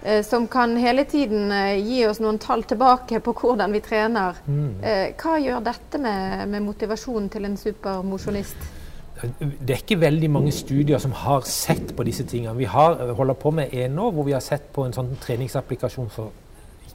eh, 0.04 0.24
som 0.26 0.50
kan 0.52 0.76
hele 0.82 1.06
tiden 1.08 1.52
eh, 1.54 1.78
gi 1.80 2.02
oss 2.10 2.20
noen 2.24 2.40
tall 2.44 2.66
tilbake 2.68 3.22
på 3.24 3.36
hvordan 3.42 3.76
vi 3.78 3.84
trener. 3.86 4.42
Mm. 4.48 4.74
Hva 5.22 5.38
gjør 5.44 5.64
dette 5.70 6.02
med, 6.02 6.44
med 6.52 6.66
motivasjonen 6.66 7.32
til 7.32 7.48
en 7.48 7.58
supermosjonist? 7.62 8.68
Det 9.18 9.74
er 9.74 9.80
ikke 9.82 10.00
veldig 10.02 10.30
mange 10.30 10.52
studier 10.54 11.02
som 11.02 11.14
har 11.18 11.46
sett 11.50 11.96
på 11.98 12.06
disse 12.06 12.26
tingene. 12.30 12.58
Vi 12.58 12.70
har, 12.70 13.00
holder 13.18 13.38
på 13.40 13.52
med 13.52 13.74
en 13.74 13.96
nå 13.98 14.12
hvor 14.14 14.28
vi 14.28 14.36
har 14.36 14.44
sett 14.46 14.70
på 14.76 14.86
en 14.86 14.94
sånn 14.94 15.16
treningsapplikasjon 15.24 16.12
for 16.14 16.36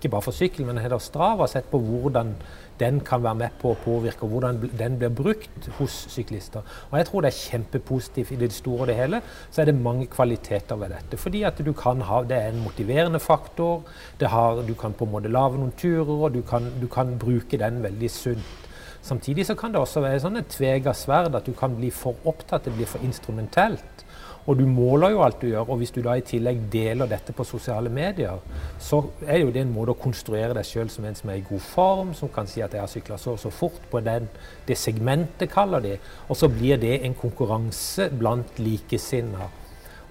ikke 0.03 0.11
bare 0.17 0.27
for 0.27 0.35
sykkel, 0.35 0.67
men 0.67 0.81
heter 0.83 0.99
Strava, 0.99 1.47
sett 1.47 1.69
på 1.71 1.79
hvordan 1.79 2.33
den 2.81 2.99
kan 3.07 3.23
være 3.23 3.39
med 3.39 3.59
på 3.61 3.71
å 3.71 3.79
påvirke, 3.79 4.27
og 4.27 4.33
hvordan 4.33 4.57
den 4.79 4.97
blir 4.99 5.13
brukt 5.15 5.69
hos 5.79 5.95
syklister. 6.11 6.65
Og 6.91 6.97
Jeg 6.99 7.07
tror 7.07 7.23
det 7.23 7.31
er 7.31 7.39
kjempepositivt 7.39 8.33
i 8.35 8.41
det 8.41 8.51
store 8.53 8.81
og 8.83 8.91
det 8.91 8.97
hele. 8.99 9.21
Så 9.51 9.63
er 9.63 9.71
det 9.71 9.77
mange 9.79 10.09
kvaliteter 10.11 10.81
ved 10.81 10.91
dette. 10.91 11.21
Fordi 11.21 11.45
at 11.47 11.63
du 11.63 11.73
kan 11.73 12.03
ha, 12.03 12.23
Det 12.23 12.37
er 12.37 12.49
en 12.51 12.65
motiverende 12.65 13.21
faktor. 13.21 13.83
Har, 14.21 14.63
du 14.67 14.75
kan 14.75 14.93
på 14.93 15.05
en 15.05 15.13
måte 15.13 15.29
lage 15.31 15.59
noen 15.59 15.73
turer, 15.77 16.11
og 16.11 16.35
du 16.35 16.43
kan, 16.43 16.73
du 16.81 16.89
kan 16.89 17.19
bruke 17.19 17.59
den 17.59 17.83
veldig 17.83 18.11
sunt. 18.11 18.69
Samtidig 19.03 19.47
så 19.49 19.57
kan 19.59 19.73
det 19.75 19.81
også 19.83 20.03
være 20.05 20.23
sånn 20.23 20.39
et 20.39 20.51
tvega 20.53 20.95
sverd, 20.95 21.35
at 21.35 21.47
du 21.47 21.57
kan 21.59 21.75
bli 21.75 21.91
for 21.91 22.19
opptatt, 22.29 22.69
det 22.69 22.77
blir 22.77 22.91
for 22.91 23.03
instrumentelt. 23.03 24.05
Og 24.51 24.59
du 24.59 24.65
måler 24.67 25.13
jo 25.13 25.21
alt 25.23 25.39
du 25.43 25.47
gjør, 25.53 25.69
og 25.71 25.79
hvis 25.79 25.93
du 25.95 26.01
da 26.03 26.17
i 26.19 26.25
tillegg 26.27 26.65
deler 26.73 27.07
dette 27.11 27.35
på 27.35 27.45
sosiale 27.47 27.91
medier, 27.93 28.41
så 28.83 28.99
er 29.23 29.39
jo 29.45 29.53
det 29.55 29.63
en 29.63 29.75
måte 29.75 29.95
å 29.95 30.01
konstruere 30.03 30.55
deg 30.57 30.67
sjøl 30.67 30.91
som 30.91 31.07
en 31.07 31.19
som 31.19 31.31
er 31.31 31.39
i 31.39 31.45
god 31.47 31.63
form, 31.63 32.11
som 32.19 32.31
kan 32.33 32.51
si 32.51 32.63
at 32.65 32.75
jeg 32.75 32.83
har 32.83 32.91
sykla 32.91 33.19
så 33.23 33.37
og 33.37 33.43
så 33.43 33.53
fort 33.55 33.87
på 33.91 34.03
den, 34.03 34.27
det 34.67 34.79
segmentet, 34.79 35.51
kaller 35.53 35.83
de. 35.85 35.95
Og 36.27 36.39
så 36.39 36.51
blir 36.51 36.81
det 36.83 36.99
en 37.07 37.15
konkurranse 37.19 38.09
blant 38.19 38.59
likesinnede. 38.59 39.51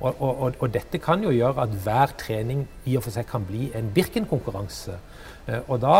Og, 0.02 0.16
og, 0.18 0.56
og, 0.58 0.68
dette 0.74 0.98
kan 0.98 1.22
jo 1.22 1.30
gjøre 1.30 1.62
at 1.62 1.74
hver 1.84 2.16
trening 2.18 2.64
i 2.90 2.96
og 2.98 3.04
for 3.06 3.14
seg 3.14 3.28
kan 3.30 3.44
bli 3.46 3.68
en 3.78 3.92
Birken-konkurranse. 3.94 4.96
Eh, 5.48 5.62
og 5.68 5.82
da 5.82 5.96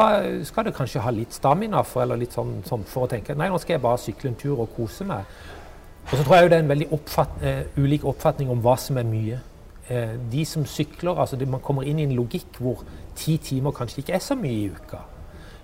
skal 0.46 0.68
du 0.68 0.74
kanskje 0.76 1.02
ha 1.02 1.14
litt 1.14 1.34
stamina 1.34 1.82
for, 1.88 2.04
eller 2.04 2.20
litt 2.22 2.36
sånn, 2.38 2.60
sånn 2.68 2.86
for 2.88 3.08
å 3.08 3.12
tenke 3.12 3.36
nei, 3.38 3.50
nå 3.50 3.60
skal 3.62 3.78
jeg 3.78 3.84
bare 3.84 4.02
sykle 4.02 4.32
en 4.32 4.40
tur 4.40 4.60
og 4.60 4.74
kose 4.76 5.08
meg. 5.08 5.30
Og 6.10 6.18
så 6.18 6.24
tror 6.24 6.36
jeg 6.36 6.46
jo 6.46 6.52
det 6.52 6.58
er 6.58 6.66
en 6.66 6.72
veldig 6.72 6.90
oppfatt, 6.98 7.40
uh, 7.46 7.80
ulik 7.80 8.06
oppfatning 8.10 8.50
om 8.52 8.62
hva 8.64 8.74
som 8.82 8.98
er 8.98 9.08
mye. 9.08 9.38
Uh, 9.86 10.16
de 10.32 10.44
som 10.50 10.66
sykler, 10.66 11.14
altså 11.14 11.38
det, 11.38 11.48
Man 11.48 11.62
kommer 11.62 11.86
inn 11.88 12.00
i 12.00 12.08
en 12.08 12.16
logikk 12.18 12.58
hvor 12.60 12.82
ti 13.16 13.38
timer 13.38 13.76
kanskje 13.76 14.02
ikke 14.02 14.16
er 14.18 14.24
så 14.26 14.36
mye 14.36 14.64
i 14.64 14.72
uka. 14.74 15.04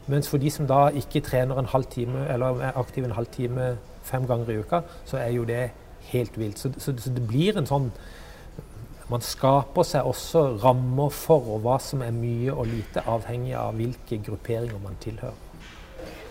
Mens 0.08 0.30
for 0.30 0.40
de 0.40 0.52
som 0.54 0.68
da 0.68 0.88
ikke 0.96 1.24
trener 1.26 1.60
en 1.60 1.70
halv 1.74 1.90
time, 1.92 2.28
eller 2.32 2.62
er 2.64 2.78
aktive 2.80 3.10
en 3.10 3.18
halvtime 3.18 3.76
fem 4.08 4.28
ganger 4.28 4.54
i 4.54 4.60
uka, 4.62 4.82
så 5.06 5.18
er 5.18 5.34
jo 5.36 5.44
det 5.44 5.72
helt 6.14 6.38
vilt. 6.40 6.60
Så, 6.60 6.72
så, 6.78 6.94
så 6.98 7.12
det 7.12 7.26
blir 7.28 7.58
en 7.58 7.68
sånn 7.68 7.90
Man 9.08 9.24
skaper 9.24 9.86
seg 9.88 10.08
også 10.08 10.42
rammer 10.64 11.12
for 11.16 11.54
og 11.56 11.62
hva 11.64 11.78
som 11.80 12.02
er 12.04 12.12
mye 12.12 12.52
og 12.52 12.68
lite, 12.68 13.04
avhengig 13.08 13.54
av 13.56 13.78
hvilke 13.80 14.20
grupperinger 14.26 14.82
man 14.84 14.98
tilhører. 15.04 15.44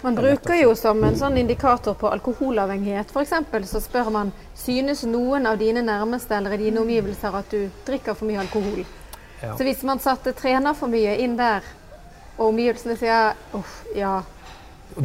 Man 0.03 0.15
bruker 0.15 0.59
jo 0.61 0.75
som 0.77 1.01
en 1.05 1.17
sånn 1.17 1.39
indikator 1.41 1.97
på 1.97 2.11
alkoholavhengighet. 2.13 3.11
F.eks. 3.11 3.33
så 3.71 3.81
spør 3.81 4.11
man 4.13 4.33
synes 4.55 5.07
noen 5.09 5.49
av 5.49 5.57
dine 5.59 5.83
nærmeste 5.83 6.37
eller 6.37 6.53
i 6.55 6.67
dine 6.67 6.83
omgivelser 6.85 7.41
at 7.41 7.51
du 7.51 7.71
drikker 7.89 8.15
for 8.15 8.29
mye 8.29 8.43
alkohol. 8.45 8.85
Ja. 9.41 9.57
Så 9.57 9.65
hvis 9.65 9.83
man 9.89 9.99
satte 9.99 10.37
trener 10.37 10.77
for 10.77 10.93
mye 10.93 11.17
inn 11.25 11.39
der, 11.41 11.65
og 12.37 12.51
omgivelsene 12.51 12.99
sier 13.01 13.57
uff, 13.57 13.81
ja, 13.97 14.19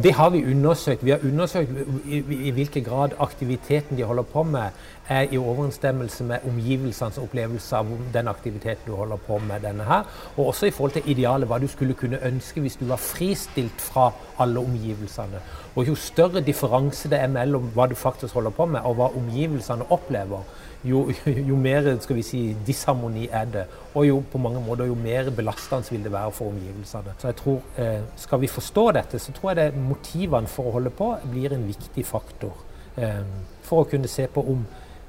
det 0.02 0.12
har 0.12 0.30
vi 0.30 0.44
undersøkt. 0.44 1.04
Vi 1.04 1.10
har 1.10 1.18
undersøkt 1.24 1.70
i, 2.06 2.16
i, 2.16 2.50
hvilken 2.50 2.84
grad 2.84 3.10
aktiviteten 3.20 3.96
de 3.96 4.02
holder 4.02 4.22
på 4.22 4.42
med, 4.42 4.62
er 5.08 5.26
i 5.30 5.38
overensstemmelse 5.38 6.24
med 6.24 6.38
omgivelsenes 6.48 7.18
opplevelse 7.18 7.76
av 7.76 7.86
den 8.14 8.28
aktiviteten 8.28 8.86
du 8.86 8.96
holder 8.96 9.16
på 9.16 9.38
med. 9.38 9.60
denne 9.60 9.84
her, 9.84 10.02
Og 10.36 10.46
også 10.46 10.66
i 10.66 10.70
forhold 10.70 10.92
til 10.92 11.02
idealet, 11.06 11.48
hva 11.48 11.58
du 11.58 11.66
skulle 11.66 11.94
kunne 11.94 12.18
ønske 12.26 12.60
hvis 12.60 12.76
du 12.76 12.84
var 12.84 12.96
fristilt 12.96 13.80
fra 13.80 14.12
alle 14.38 14.60
omgivelsene. 14.60 15.40
Og 15.74 15.86
Jo 15.88 15.94
større 15.94 16.40
differanse 16.44 17.08
det 17.08 17.20
er 17.20 17.30
mellom 17.32 17.70
hva 17.74 17.86
du 17.88 17.94
faktisk 17.96 18.34
holder 18.34 18.52
på 18.52 18.66
med, 18.66 18.80
og 18.84 18.98
hva 18.98 19.08
omgivelsene 19.16 19.86
opplever, 19.90 20.42
jo, 20.84 21.10
jo, 21.48 21.56
mer 21.56 21.86
skal 22.02 22.16
vi 22.16 22.24
si, 22.26 22.40
disharmoni 22.66 23.28
er 23.32 23.44
det. 23.44 23.64
Og 23.94 24.06
jo 24.06 24.18
på 24.32 24.38
mange 24.42 24.60
måter 24.60 24.90
jo 24.90 24.96
mer 24.98 25.30
belastende 25.30 25.90
vil 25.90 26.04
det 26.04 26.12
være 26.12 26.32
for 26.32 26.50
omgivelsene. 26.52 27.14
Så 27.18 27.30
jeg 27.30 27.36
tror, 27.36 27.62
eh, 27.78 28.00
Skal 28.16 28.40
vi 28.40 28.46
forstå 28.46 28.90
dette, 28.92 29.18
så 29.18 29.32
tror 29.32 29.50
jeg 29.50 29.56
det 29.56 29.80
motivene 29.80 30.46
for 30.46 30.68
å 30.68 30.72
holde 30.72 30.90
på 30.90 31.16
blir 31.30 31.52
en 31.52 31.66
viktig 31.68 32.06
faktor. 32.06 32.52
Eh, 32.96 33.22
for 33.62 33.84
å 33.84 33.88
kunne 33.88 34.08
se 34.08 34.26
på 34.26 34.40
om 34.40 34.66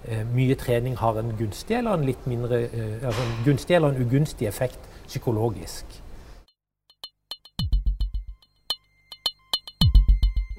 eh, 0.08 0.24
mye 0.36 0.56
trening 0.56 0.96
har 0.98 1.18
en 1.20 1.34
gunstig 1.40 1.78
eller 1.78 1.98
en 1.98 2.06
litt 2.06 2.28
mindre, 2.28 2.62
eh, 2.70 3.04
altså 3.04 3.22
en 3.22 3.44
gunstig 3.46 3.76
eller 3.76 3.90
en 3.90 4.08
ugunstig 4.08 4.48
effekt 4.48 4.80
psykologisk. 5.08 6.03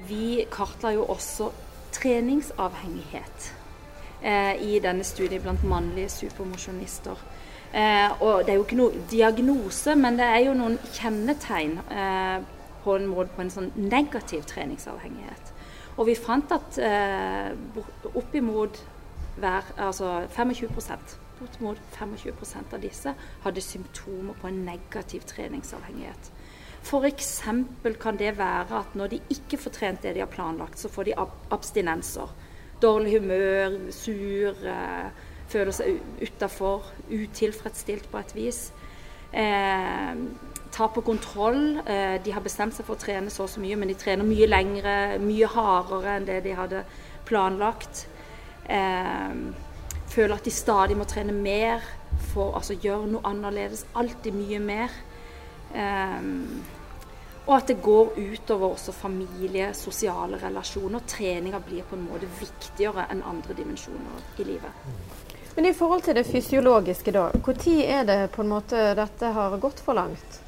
Vi 0.09 0.45
kartla 0.51 0.93
jo 0.95 1.05
også 1.09 1.51
treningsavhengighet 1.95 3.55
eh, 4.23 4.55
i 4.63 4.79
denne 4.83 5.05
studien 5.05 5.43
blant 5.43 5.65
mannlige 5.65 6.09
supermosjonister. 6.09 7.23
Eh, 7.75 8.23
og 8.23 8.45
Det 8.45 8.53
er 8.53 8.55
jo 8.59 8.65
ikke 8.67 8.79
noe 8.79 9.07
diagnose, 9.11 9.97
men 9.97 10.19
det 10.19 10.27
er 10.27 10.45
jo 10.47 10.55
noen 10.55 10.79
kjennetegn 10.95 11.79
eh, 11.91 12.39
på 12.85 12.97
en 12.99 13.09
måte 13.11 13.35
på 13.35 13.43
en 13.43 13.51
sånn 13.51 13.73
negativ 13.77 14.45
treningsavhengighet. 14.51 15.53
Og 15.97 16.09
vi 16.11 16.15
fant 16.19 16.53
at 16.55 16.79
eh, 16.83 17.53
oppimot 18.15 18.81
hver, 19.39 19.67
altså 19.79 20.27
25 20.37 20.71
bortimot 21.39 21.79
25% 21.99 22.75
av 22.75 22.83
disse 22.83 23.15
hadde 23.43 23.63
symptomer 23.63 24.37
på 24.41 24.51
en 24.51 24.65
negativ 24.67 25.27
treningsavhengighet. 25.31 26.31
F.eks. 26.85 27.43
kan 28.01 28.19
det 28.21 28.35
være 28.39 28.79
at 28.79 28.95
når 28.95 29.15
de 29.15 29.21
ikke 29.33 29.59
får 29.59 29.73
trent 29.73 30.03
det 30.03 30.15
de 30.15 30.21
har 30.21 30.31
planlagt, 30.31 30.79
så 30.79 30.89
får 30.93 31.09
de 31.09 31.15
abstinenser 31.51 32.35
dårlig 32.85 33.21
humør, 33.21 33.79
sur, 33.91 34.55
eh, 34.69 35.11
føler 35.49 35.73
seg 35.73 36.01
utafor, 36.23 36.91
utilfredsstilt 37.11 38.11
på 38.11 38.19
et 38.19 38.35
vis. 38.35 38.73
Eh, 39.33 40.15
taper 40.73 41.01
kontroll. 41.01 41.79
Eh, 41.87 42.19
de 42.25 42.33
har 42.33 42.41
bestemt 42.41 42.75
seg 42.75 42.87
for 42.87 42.97
å 42.97 43.01
trene 43.01 43.31
så 43.31 43.45
og 43.45 43.49
så 43.49 43.61
mye, 43.61 43.77
men 43.77 43.89
de 43.89 43.95
trener 43.95 44.25
mye 44.25 44.47
lengre, 44.47 45.19
mye 45.21 45.47
hardere 45.47 46.17
enn 46.17 46.27
det 46.27 46.43
de 46.45 46.55
hadde 46.55 46.85
planlagt. 47.27 48.07
Eh, 48.69 49.35
føler 50.09 50.35
at 50.35 50.45
de 50.45 50.51
stadig 50.51 50.97
må 50.97 51.05
trene 51.05 51.33
mer 51.33 51.83
for 52.33 52.55
altså 52.55 52.75
gjøre 52.75 53.11
noe 53.11 53.23
annerledes. 53.25 53.87
Alltid 53.95 54.35
mye 54.35 54.59
mer. 54.59 54.91
Eh, 55.75 56.21
og 57.47 57.57
at 57.57 57.69
det 57.69 57.83
går 57.85 58.15
utover 58.17 58.71
også 58.73 58.93
familie, 58.97 59.73
sosiale 59.77 60.39
relasjoner. 60.41 61.05
Treninga 61.09 61.61
blir 61.61 61.85
på 61.89 61.99
en 61.99 62.07
måte 62.09 62.29
viktigere 62.41 63.05
enn 63.13 63.21
andre 63.27 63.57
dimensjoner 63.59 64.41
i 64.41 64.49
livet. 64.49 64.87
Men 65.55 65.69
i 65.69 65.75
forhold 65.77 66.03
til 66.03 66.17
det 66.17 66.25
fysiologiske, 66.27 67.13
da. 67.15 67.29
Når 67.37 67.69
er 67.85 68.09
det 68.09 68.23
på 68.35 68.43
en 68.43 68.49
måte 68.51 68.89
dette 68.97 69.35
har 69.37 69.59
gått 69.63 69.85
for 69.85 69.95
langt? 69.95 70.41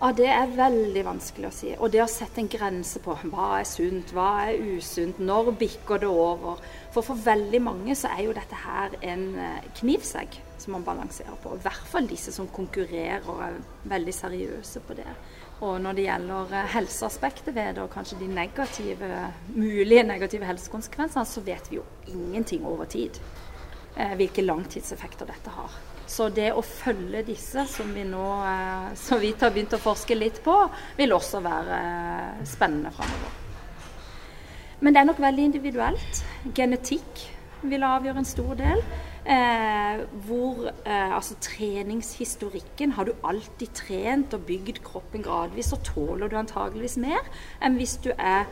Ja, 0.00 0.12
Det 0.16 0.28
er 0.32 0.54
veldig 0.56 1.02
vanskelig 1.04 1.48
å 1.48 1.52
si. 1.52 1.74
Og 1.76 1.90
det 1.92 2.00
å 2.00 2.08
sette 2.08 2.40
en 2.40 2.48
grense 2.48 3.02
på 3.04 3.12
hva 3.20 3.58
er 3.58 3.66
sunt, 3.68 4.14
hva 4.16 4.46
er 4.48 4.62
usunt, 4.78 5.18
når 5.18 5.50
bikker 5.60 6.00
det 6.00 6.08
over. 6.08 6.62
For 6.94 7.04
for 7.04 7.20
veldig 7.20 7.60
mange 7.60 7.92
så 7.94 8.08
er 8.08 8.22
jo 8.24 8.32
dette 8.32 8.56
her 8.56 8.96
en 9.02 9.26
eh, 9.36 9.66
knivsegg 9.82 10.40
som 10.56 10.72
man 10.72 10.86
balanserer 10.86 11.36
på. 11.42 11.52
I 11.52 11.66
hvert 11.66 11.92
fall 11.92 12.08
disse 12.08 12.32
som 12.32 12.48
konkurrerer 12.48 13.28
og 13.28 13.42
er 13.44 13.60
veldig 13.92 14.14
seriøse 14.14 14.80
på 14.88 14.96
det. 14.96 15.12
Og 15.60 15.76
når 15.84 15.96
det 15.96 16.06
gjelder 16.06 16.54
eh, 16.56 16.70
helseaspektet 16.74 17.52
ved 17.54 17.76
det, 17.76 17.84
og 17.84 17.92
kanskje 17.92 18.18
de 18.22 18.30
negative, 18.32 19.10
mulige 19.52 20.06
negative 20.08 20.48
helsekonsekvensene, 20.48 21.26
så 21.28 21.44
vet 21.44 21.68
vi 21.70 21.80
jo 21.80 21.84
ingenting 22.08 22.64
over 22.68 22.88
tid 22.88 23.20
eh, 23.96 24.14
hvilke 24.16 24.44
langtidseffekter 24.46 25.28
dette 25.28 25.52
har. 25.52 25.76
Så 26.10 26.30
det 26.34 26.48
å 26.56 26.64
følge 26.64 27.22
disse, 27.28 27.66
som 27.70 27.92
vi 27.94 28.06
nå 28.08 28.24
eh, 28.48 28.88
så 28.98 29.20
vidt 29.20 29.44
har 29.44 29.52
begynt 29.52 29.76
å 29.76 29.82
forske 29.82 30.16
litt 30.16 30.40
på, 30.44 30.56
vil 30.96 31.12
også 31.14 31.42
være 31.44 31.82
spennende 32.48 32.94
framover. 32.96 33.36
Men 34.80 34.96
det 34.96 35.02
er 35.02 35.10
nok 35.10 35.20
veldig 35.20 35.44
individuelt. 35.50 36.24
Genetikk 36.56 37.26
vil 37.68 37.84
avgjøre 37.84 38.22
en 38.22 38.28
stor 38.28 38.54
del. 38.56 38.80
Eh, 39.30 40.00
hvor 40.26 40.64
eh, 40.66 41.14
altså 41.14 41.36
treningshistorikken 41.38 42.96
Har 42.96 43.06
du 43.06 43.12
alltid 43.22 43.68
trent 43.78 44.34
og 44.34 44.40
bygd 44.48 44.80
kroppen 44.82 45.22
gradvis, 45.22 45.68
så 45.70 45.78
tåler 45.86 46.26
du 46.26 46.34
antageligvis 46.40 46.96
mer 46.98 47.28
enn 47.62 47.76
hvis 47.78 47.94
du 48.02 48.10
er 48.16 48.48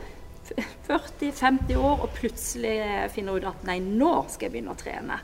40-50 0.86 1.74
år 1.76 2.04
og 2.06 2.14
plutselig 2.14 2.76
finner 3.12 3.36
ut 3.36 3.48
at 3.50 3.66
nei, 3.66 3.80
nå 3.82 4.12
skal 4.30 4.46
jeg 4.48 4.54
begynne 4.54 4.76
å 4.76 4.78
trene. 4.78 5.18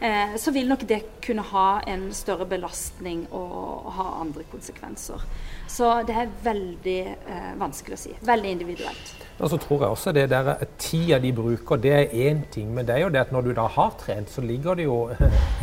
eh, 0.00 0.34
så 0.36 0.50
vil 0.50 0.68
nok 0.68 0.82
det 0.88 1.00
kunne 1.22 1.46
ha 1.52 1.80
en 1.86 2.08
større 2.12 2.46
belastning 2.50 3.28
og 3.30 3.92
ha 3.96 4.08
andre 4.20 4.44
konsekvenser. 4.50 5.22
Så 5.70 5.94
det 6.08 6.16
er 6.18 6.34
veldig 6.42 7.00
eh, 7.06 7.52
vanskelig 7.62 7.96
å 7.96 8.02
si. 8.02 8.16
Veldig 8.26 8.50
individuelt. 8.58 9.14
Og 9.42 9.50
så 9.50 9.58
tror 9.58 9.80
jeg 9.82 9.90
også 9.90 10.12
det 10.14 10.28
der 10.30 10.52
tida 10.78 11.18
de 11.18 11.32
bruker, 11.34 11.76
det 11.76 11.92
er 11.92 12.12
én 12.30 12.44
ting. 12.54 12.68
Men 12.74 12.86
det 12.86 12.94
er 12.94 13.00
jo 13.02 13.08
det 13.08 13.24
at 13.24 13.32
når 13.34 13.40
du 13.40 13.52
da 13.52 13.66
har 13.66 13.94
trent, 13.98 14.30
så 14.30 14.40
ligger 14.40 14.74
det 14.78 14.84
jo 14.84 15.10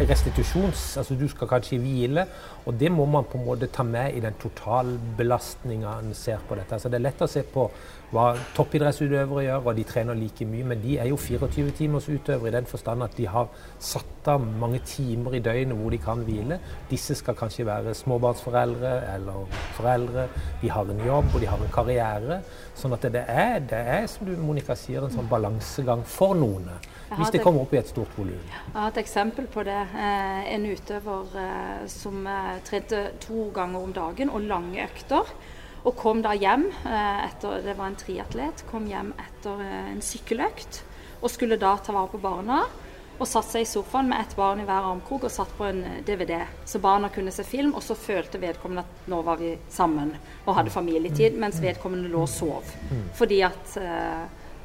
restitusjons... 0.10 0.98
Altså 0.98 1.16
du 1.16 1.28
skal 1.32 1.48
kanskje 1.48 1.80
hvile. 1.80 2.26
Og 2.66 2.76
det 2.80 2.92
må 2.92 3.06
man 3.06 3.24
på 3.24 3.38
en 3.38 3.46
måte 3.46 3.72
ta 3.72 3.84
med 3.84 4.18
i 4.18 4.20
den 4.20 4.36
totalbelastninga 4.42 5.96
en 6.02 6.12
ser 6.14 6.44
på 6.50 6.60
dette. 6.60 6.76
Altså 6.76 6.92
det 6.92 7.00
er 7.00 7.08
lett 7.08 7.24
å 7.24 7.32
se 7.32 7.46
på 7.48 7.70
hva 8.10 8.34
toppidrettsutøvere 8.58 9.44
gjør, 9.46 9.66
og 9.70 9.76
de 9.78 9.86
trener 9.88 10.18
like 10.18 10.46
mye. 10.50 10.66
Men 10.72 10.82
de 10.84 10.98
er 11.00 11.10
jo 11.12 11.18
24 11.22 11.72
timers 11.78 12.10
utøvere 12.10 12.52
i 12.52 12.56
den 12.58 12.70
forstand 12.70 13.06
at 13.06 13.16
de 13.18 13.28
har 13.30 13.48
satt 13.80 14.28
av 14.30 14.44
mange 14.44 14.82
timer 14.86 15.38
i 15.38 15.44
døgnet 15.46 15.78
hvor 15.78 15.94
de 15.94 16.02
kan 16.04 16.24
hvile. 16.28 16.60
Disse 16.90 17.16
skal 17.18 17.38
kanskje 17.38 17.68
være 17.70 17.96
småbarnsforeldre 17.98 18.96
eller 19.14 19.46
foreldre. 19.78 20.28
De 20.62 20.74
har 20.74 20.90
en 20.90 21.06
jobb 21.06 21.32
og 21.34 21.44
de 21.44 21.52
har 21.52 21.64
en 21.64 21.74
karriere. 21.74 22.42
Sånn 22.80 22.96
at 22.96 23.06
det 23.14 23.26
er, 23.28 23.62
det 23.70 23.80
er 23.80 24.08
som 24.10 24.28
du 24.28 24.34
Monica 24.42 24.76
sier, 24.78 25.04
en 25.06 25.14
sånn 25.14 25.30
balansegang 25.30 26.02
for 26.08 26.38
noen. 26.38 26.70
Hvis 27.10 27.32
det 27.34 27.42
kommer 27.42 27.66
opp 27.66 27.74
i 27.74 27.80
et 27.80 27.90
stort 27.90 28.12
volum. 28.18 28.42
Jeg 28.52 28.76
har 28.76 28.92
et 28.92 29.00
eksempel 29.02 29.48
på 29.50 29.64
det. 29.66 29.78
Eh, 29.98 30.50
en 30.54 30.68
utøver 30.70 31.40
eh, 31.42 31.88
som 31.90 32.28
eh, 32.30 32.60
trente 32.68 33.02
to 33.24 33.48
ganger 33.56 33.88
om 33.88 33.96
dagen 33.96 34.30
og 34.34 34.46
lange 34.50 34.84
økter. 34.86 35.34
Og 35.88 35.96
kom 35.96 36.20
da 36.22 36.34
hjem 36.36 36.66
etter 36.84 37.62
Det 37.64 37.78
var 37.78 37.88
en 37.88 37.98
triatlet. 37.98 38.66
Kom 38.68 38.90
hjem 38.90 39.14
etter 39.16 39.62
en 39.64 40.02
sykkeløkt 40.04 40.84
og 41.24 41.32
skulle 41.32 41.56
da 41.60 41.78
ta 41.80 41.96
vare 41.96 42.12
på 42.12 42.20
barna. 42.20 42.66
Og 43.20 43.28
satt 43.28 43.50
seg 43.52 43.66
i 43.66 43.68
sofaen 43.68 44.08
med 44.08 44.22
ett 44.24 44.36
barn 44.38 44.62
i 44.64 44.66
hver 44.68 44.86
armkrok 44.94 45.26
og 45.28 45.34
satt 45.34 45.52
på 45.58 45.68
en 45.68 45.84
DVD. 46.08 46.38
Så 46.66 46.80
barna 46.80 47.10
kunne 47.12 47.34
se 47.36 47.44
film, 47.44 47.74
og 47.76 47.84
så 47.84 47.98
følte 48.00 48.40
vedkommende 48.42 48.86
at 48.88 49.12
nå 49.12 49.22
var 49.28 49.42
vi 49.42 49.54
sammen 49.70 50.14
og 50.46 50.56
hadde 50.56 50.72
familietid, 50.72 51.36
mens 51.36 51.60
vedkommende 51.62 52.08
lå 52.14 52.24
og 52.24 52.32
sov. 52.32 52.72
Fordi 53.20 53.42
at 53.44 53.76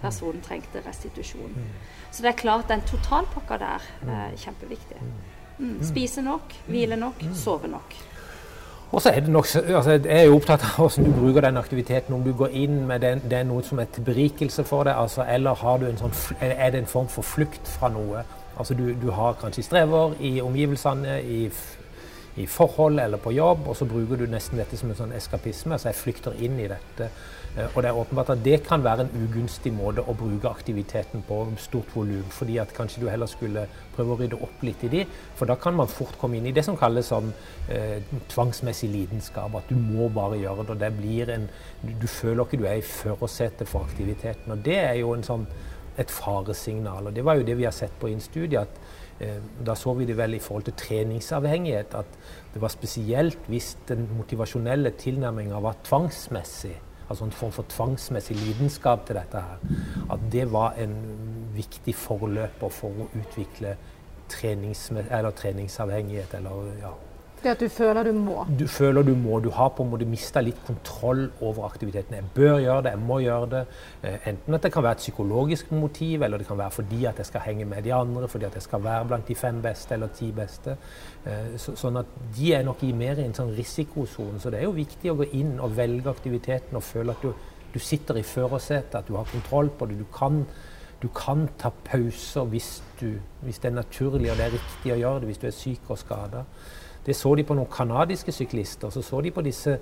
personen 0.05 0.43
trengte 0.45 0.83
restitusjon. 0.87 1.59
Så 2.11 2.23
det 2.23 2.31
er 2.31 2.39
klart 2.39 2.71
den 2.71 2.87
totalpakka 2.87 3.59
der 3.59 3.87
er 4.07 4.37
kjempeviktig. 4.39 5.03
Mm. 5.59 5.79
Spise 5.87 6.23
nok, 6.23 6.55
hvile 6.67 6.97
nok, 6.97 7.27
sove 7.35 7.69
nok. 7.69 7.97
Og 8.95 9.03
så 9.03 9.11
er 9.11 9.21
det 9.21 9.29
nok, 9.29 9.47
altså 9.57 9.91
Jeg 9.91 10.21
er 10.21 10.29
jo 10.29 10.37
opptatt 10.37 10.63
av 10.63 10.77
hvordan 10.79 11.05
du 11.09 11.13
bruker 11.17 11.43
den 11.43 11.57
aktiviteten. 11.57 12.15
Om 12.15 12.23
du 12.23 12.33
går 12.37 12.55
inn 12.55 12.85
med 12.87 13.01
den, 13.03 13.23
det 13.31 13.41
er 13.41 13.47
noe 13.49 13.63
som 13.67 13.81
er 13.83 13.89
til 13.91 14.07
berikelse 14.07 14.65
for 14.65 14.87
deg, 14.87 14.95
altså, 14.95 15.25
eller 15.27 15.59
sånn, 15.59 16.15
er 16.41 16.71
det 16.71 16.85
en 16.85 16.87
form 16.87 17.09
for 17.11 17.27
flukt 17.27 17.67
fra 17.79 17.91
noe. 17.91 18.23
Altså 18.59 18.75
Du, 18.75 18.93
du 18.95 19.11
har 19.11 19.39
kanskje 19.41 19.63
strever 19.67 20.15
i 20.21 20.41
omgivelsene, 20.41 21.23
i, 21.23 21.51
i, 22.37 22.47
forhold 22.47 23.01
eller 23.01 23.19
på 23.19 23.33
jobb, 23.33 23.69
og 23.69 23.77
så 23.77 23.85
bruker 23.85 24.17
du 24.17 24.27
nesten 24.31 24.59
dette 24.59 24.77
som 24.77 24.91
en 24.91 24.99
sånn 24.99 25.15
eskapisme. 25.17 25.75
Altså 25.75 25.91
jeg 25.91 26.01
flykter 26.01 26.39
inn 26.39 26.61
i 26.61 26.69
dette. 26.71 27.11
Eh, 27.57 27.67
og 27.77 27.83
det 27.83 27.91
er 27.91 27.99
åpenbart 27.99 28.33
at 28.35 28.43
det 28.45 28.57
kan 28.67 28.83
være 28.83 29.07
en 29.07 29.13
ugunstig 29.25 29.71
måte 29.75 30.03
å 30.03 30.15
bruke 30.19 30.51
aktiviteten 30.51 31.23
på 31.27 31.41
stort 31.63 31.93
volum. 31.95 32.25
Fordi 32.35 32.59
at 32.63 32.75
kanskje 32.75 33.05
du 33.05 33.09
heller 33.11 33.31
skulle 33.31 33.67
prøve 33.95 34.15
å 34.15 34.19
rydde 34.19 34.41
opp 34.43 34.65
litt 34.67 34.83
i 34.87 34.91
de. 34.91 35.05
For 35.39 35.51
da 35.51 35.59
kan 35.61 35.77
man 35.79 35.91
fort 35.91 36.19
komme 36.19 36.39
inn 36.39 36.49
i 36.51 36.55
det 36.55 36.65
som 36.67 36.79
kalles 36.79 37.13
sånn 37.13 37.31
eh, 37.71 38.01
tvangsmessig 38.33 38.91
lidenskap. 38.91 39.55
At 39.55 39.71
du 39.71 39.79
må 39.79 40.09
bare 40.15 40.41
gjøre 40.43 40.65
det. 40.65 40.75
og 40.75 40.83
det 40.83 40.93
blir 40.99 41.31
en, 41.37 41.47
du, 41.83 41.93
du 42.03 42.09
føler 42.11 42.43
ikke 42.43 42.63
du 42.63 42.67
er 42.67 42.83
i 42.83 42.89
førersetet 42.89 43.71
for 43.71 43.87
aktiviteten. 43.87 44.51
Og 44.55 44.67
det 44.67 44.81
er 44.83 44.99
jo 45.03 45.15
en 45.15 45.27
sånn, 45.27 45.47
et 45.99 46.11
faresignal. 46.11 47.09
Og 47.09 47.17
det 47.17 47.25
var 47.25 47.39
jo 47.39 47.47
det 47.47 47.59
vi 47.59 47.67
har 47.69 47.75
sett 47.75 47.95
på 48.01 48.11
i 48.11 48.17
en 48.17 48.25
studie. 48.25 48.61
at 48.61 48.81
eh, 49.21 49.39
Da 49.67 49.75
så 49.75 49.95
vi 49.95 50.05
det 50.05 50.17
vel 50.17 50.35
i 50.35 50.43
forhold 50.43 50.65
til 50.65 50.79
treningsavhengighet. 50.79 51.95
At 51.95 52.07
det 52.55 52.63
var 52.63 52.69
spesielt 52.69 53.39
hvis 53.47 53.77
den 53.89 54.09
motivasjonelle 54.17 54.91
tilnærminga 54.91 55.61
var 55.61 55.77
tvangsmessig 55.85 56.77
altså 57.09 57.25
en 57.25 57.33
form 57.33 57.53
for 57.53 57.67
tvangsmessig 57.69 58.37
lidenskap 58.37 59.07
til 59.07 59.19
dette 59.19 59.41
her, 59.41 59.59
at 60.13 60.21
det 60.33 60.47
var 60.53 60.79
en 60.81 60.95
viktig 61.55 61.95
forløper 61.95 62.73
for 62.73 63.05
å 63.05 63.09
utvikle 63.13 63.77
trenings, 64.33 64.87
treningsavhengighet. 65.41 66.35
Eller, 66.39 66.71
ja. 66.81 66.93
Det 67.45 67.51
at 67.53 67.61
du 67.61 67.69
føler 67.69 68.07
du 68.09 68.15
må? 68.17 68.47
Du 68.59 68.65
føler 68.73 69.05
du 69.05 69.11
må. 69.21 69.37
Du 69.45 69.51
har 69.53 69.69
på 69.77 69.85
en 69.85 69.91
måte 69.93 70.07
mista 70.09 70.41
litt 70.41 70.63
kontroll 70.65 71.27
over 71.45 71.67
aktiviteten. 71.67 72.17
Jeg 72.17 72.31
bør 72.33 72.55
gjøre 72.63 72.85
det, 72.87 72.93
jeg 72.95 73.01
må 73.05 73.19
gjøre 73.21 73.49
det. 73.53 73.61
Eh, 74.01 74.29
enten 74.31 74.57
at 74.57 74.63
det 74.65 74.71
kan 74.73 74.85
være 74.87 74.97
et 74.97 75.03
psykologisk 75.03 75.73
motiv, 75.77 76.23
eller 76.25 76.41
det 76.41 76.47
kan 76.49 76.57
være 76.57 76.73
fordi 76.79 77.03
at 77.11 77.19
jeg 77.21 77.29
skal 77.29 77.43
henge 77.45 77.67
med 77.69 77.85
de 77.85 77.93
andre, 77.93 78.29
fordi 78.33 78.47
at 78.49 78.55
jeg 78.57 78.65
skal 78.65 78.81
være 78.85 79.09
blant 79.11 79.29
de 79.29 79.35
fem 79.37 79.59
beste 79.63 79.93
eller 79.93 80.09
ti 80.17 80.31
beste. 80.33 80.77
Eh, 81.27 81.51
så, 81.61 81.75
sånn 81.77 82.01
at 82.01 82.15
de 82.39 82.55
er 82.57 82.65
nok 82.65 82.81
i 82.89 82.95
mer 82.97 83.21
i 83.21 83.27
en 83.29 83.37
sånn 83.37 83.53
risikosone. 83.59 84.41
Så 84.41 84.53
det 84.55 84.63
er 84.63 84.65
jo 84.65 84.79
viktig 84.79 85.13
å 85.13 85.19
gå 85.19 85.27
inn 85.37 85.59
og 85.61 85.77
velge 85.77 86.15
aktiviteten 86.15 86.81
og 86.81 86.87
føle 86.87 87.13
at 87.13 87.27
du, 87.27 87.35
du 87.75 87.79
sitter 87.79 88.23
i 88.23 88.25
førersetet, 88.25 89.03
at 89.03 89.11
du 89.11 89.19
har 89.19 89.29
kontroll 89.29 89.69
på 89.69 89.91
det. 89.91 89.99
Du 90.01 90.09
kan, 90.17 90.47
du 91.03 91.11
kan 91.13 91.45
ta 91.61 91.75
pauser 91.91 92.49
hvis, 92.49 92.79
hvis, 93.03 93.61
det 93.61 93.69
er 93.69 93.77
naturlig 93.83 94.33
og 94.33 94.41
det 94.41 94.49
er 94.49 94.57
riktig 94.57 94.97
å 94.97 94.99
gjøre 95.03 95.21
det, 95.27 95.31
hvis 95.35 95.45
du 95.45 95.47
er 95.51 95.55
syk 95.59 95.93
og 95.93 96.01
skada. 96.01 96.47
Det 97.07 97.17
så 97.17 97.35
de 97.37 97.45
på 97.45 97.57
noen 97.57 97.71
canadiske 97.71 98.33
syklister. 98.33 98.91
Så 98.91 99.03
så 99.03 99.21
de 99.21 99.31
på 99.35 99.45
disse 99.45 99.79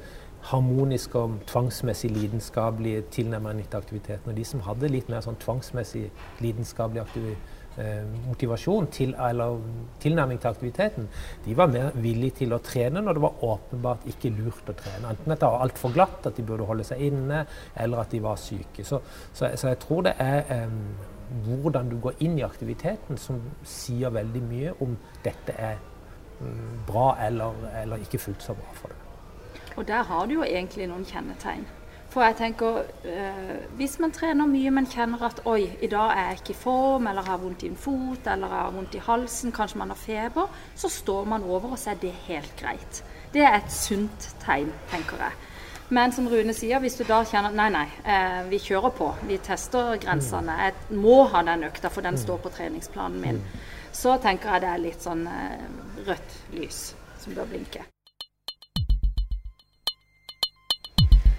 harmoniske 0.51 1.19
og 1.19 1.39
tvangsmessig 1.47 2.11
lidenskapelige 2.11 3.05
tilnærmingen 3.15 3.67
til 3.71 3.79
aktiviteten. 3.79 4.31
Og 4.31 4.37
de 4.37 4.45
som 4.45 4.65
hadde 4.67 4.91
litt 4.91 5.11
mer 5.11 5.23
sånn 5.23 5.39
tvangsmessig 5.43 6.09
lidenskapelig 6.43 7.05
aktivitet 7.05 7.61
eh, 7.79 8.03
motivasjon 8.27 8.89
til, 8.93 9.15
eller 9.15 9.61
tilnærming 10.03 10.41
til 10.41 10.51
aktiviteten, 10.51 11.09
de 11.45 11.57
var 11.57 11.71
mer 11.73 11.93
villige 11.95 12.43
til 12.43 12.57
å 12.57 12.61
trene 12.65 13.03
når 13.05 13.19
det 13.19 13.25
var 13.25 13.47
åpenbart 13.53 14.09
ikke 14.13 14.33
lurt 14.35 14.69
å 14.69 14.77
trene. 14.77 15.15
Enten 15.15 15.33
at 15.37 15.41
det 15.41 15.53
var 15.55 15.67
altfor 15.67 15.95
glatt, 15.95 16.27
at 16.27 16.37
de 16.37 16.47
burde 16.47 16.67
holde 16.69 16.87
seg 16.89 17.07
inne, 17.09 17.45
eller 17.77 18.05
at 18.05 18.13
de 18.13 18.23
var 18.25 18.41
syke. 18.41 18.85
Så, 18.85 19.01
så, 19.33 19.53
så 19.55 19.73
jeg 19.73 19.81
tror 19.85 20.09
det 20.09 20.17
er 20.23 20.43
eh, 20.53 20.77
hvordan 21.47 21.89
du 21.89 21.97
går 22.03 22.21
inn 22.27 22.37
i 22.39 22.47
aktiviteten 22.47 23.21
som 23.21 23.41
sier 23.65 24.13
veldig 24.13 24.45
mye 24.45 24.77
om 24.85 24.99
dette 25.25 25.57
er 25.57 25.81
bra 26.87 27.16
eller, 27.26 27.55
eller 27.83 28.02
ikke 28.02 28.18
fullt 28.18 28.42
så 28.42 28.57
bra 28.59 28.74
for 28.74 28.88
deg. 28.88 28.98
Og 29.76 29.87
der 29.88 30.02
har 30.02 30.26
du 30.26 30.35
jo 30.35 30.42
egentlig 30.44 30.88
noen 30.90 31.07
kjennetegn. 31.09 31.64
For 32.12 32.20
jeg 32.20 32.37
tenker, 32.37 32.83
eh, 33.05 33.57
Hvis 33.76 33.98
man 33.98 34.12
trener 34.12 34.46
mye, 34.46 34.70
men 34.70 34.87
kjenner 34.87 35.22
at 35.22 35.40
oi, 35.46 35.78
i 35.81 35.87
dag 35.87 36.11
er 36.11 36.28
jeg 36.28 36.38
ikke 36.40 36.50
i 36.50 36.62
form, 36.62 37.07
eller 37.07 37.22
har 37.22 37.38
vondt 37.38 37.62
i 37.62 37.68
en 37.68 37.76
fot, 37.76 38.26
eller 38.26 38.48
har 38.48 38.70
vondt 38.70 38.94
i 38.94 38.98
halsen, 38.98 39.52
kanskje 39.52 39.78
man 39.78 39.88
har 39.88 39.96
feber, 39.96 40.50
så 40.76 40.88
står 40.88 41.24
man 41.24 41.42
over, 41.42 41.72
og 41.72 41.78
så 41.78 41.90
er 41.90 41.94
det 41.94 42.12
helt 42.26 42.52
greit. 42.61 43.05
Det 43.33 43.40
er 43.40 43.57
et 43.57 43.72
sunt 43.72 44.37
tegn, 44.44 44.72
tenker 44.90 45.16
jeg. 45.16 45.33
Men 45.88 46.12
som 46.12 46.28
Rune 46.28 46.52
sier, 46.57 46.81
hvis 46.81 46.94
du 46.96 47.05
da 47.05 47.22
kjenner 47.24 47.52
nei, 47.52 47.68
nei, 47.70 47.87
eh, 48.05 48.44
vi 48.48 48.59
kjører 48.59 48.92
på, 48.96 49.14
vi 49.28 49.38
tester 49.38 49.96
grensene, 49.96 50.52
jeg 50.52 50.98
må 51.00 51.24
ha 51.24 51.42
den 51.42 51.64
økta, 51.64 51.88
for 51.88 52.02
den 52.02 52.18
står 52.18 52.38
på 52.44 52.48
treningsplanen 52.48 53.20
min, 53.20 53.42
så 53.92 54.16
tenker 54.20 54.55
jeg 54.55 54.64
det 54.64 54.70
er 54.72 54.81
litt 54.81 55.05
sånn 55.05 55.26
eh, 55.28 55.64
rødt 56.07 56.37
lys 56.57 56.85
som 57.20 57.37
bør 57.37 57.50
blinke. 57.52 57.85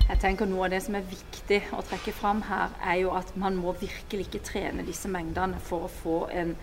Jeg 0.04 0.20
tenker 0.22 0.48
Noe 0.48 0.68
av 0.68 0.74
det 0.76 0.84
som 0.86 0.96
er 0.96 1.08
viktig 1.10 1.60
å 1.74 1.82
trekke 1.88 2.14
fram 2.16 2.44
her, 2.46 2.72
er 2.86 3.02
jo 3.02 3.12
at 3.18 3.34
man 3.40 3.58
må 3.58 3.74
virkelig 3.80 4.28
ikke 4.28 4.44
trene 4.46 4.86
disse 4.86 5.10
mengdene 5.12 5.58
for 5.64 5.88
å 5.88 5.92
få 5.92 6.18
en 6.32 6.54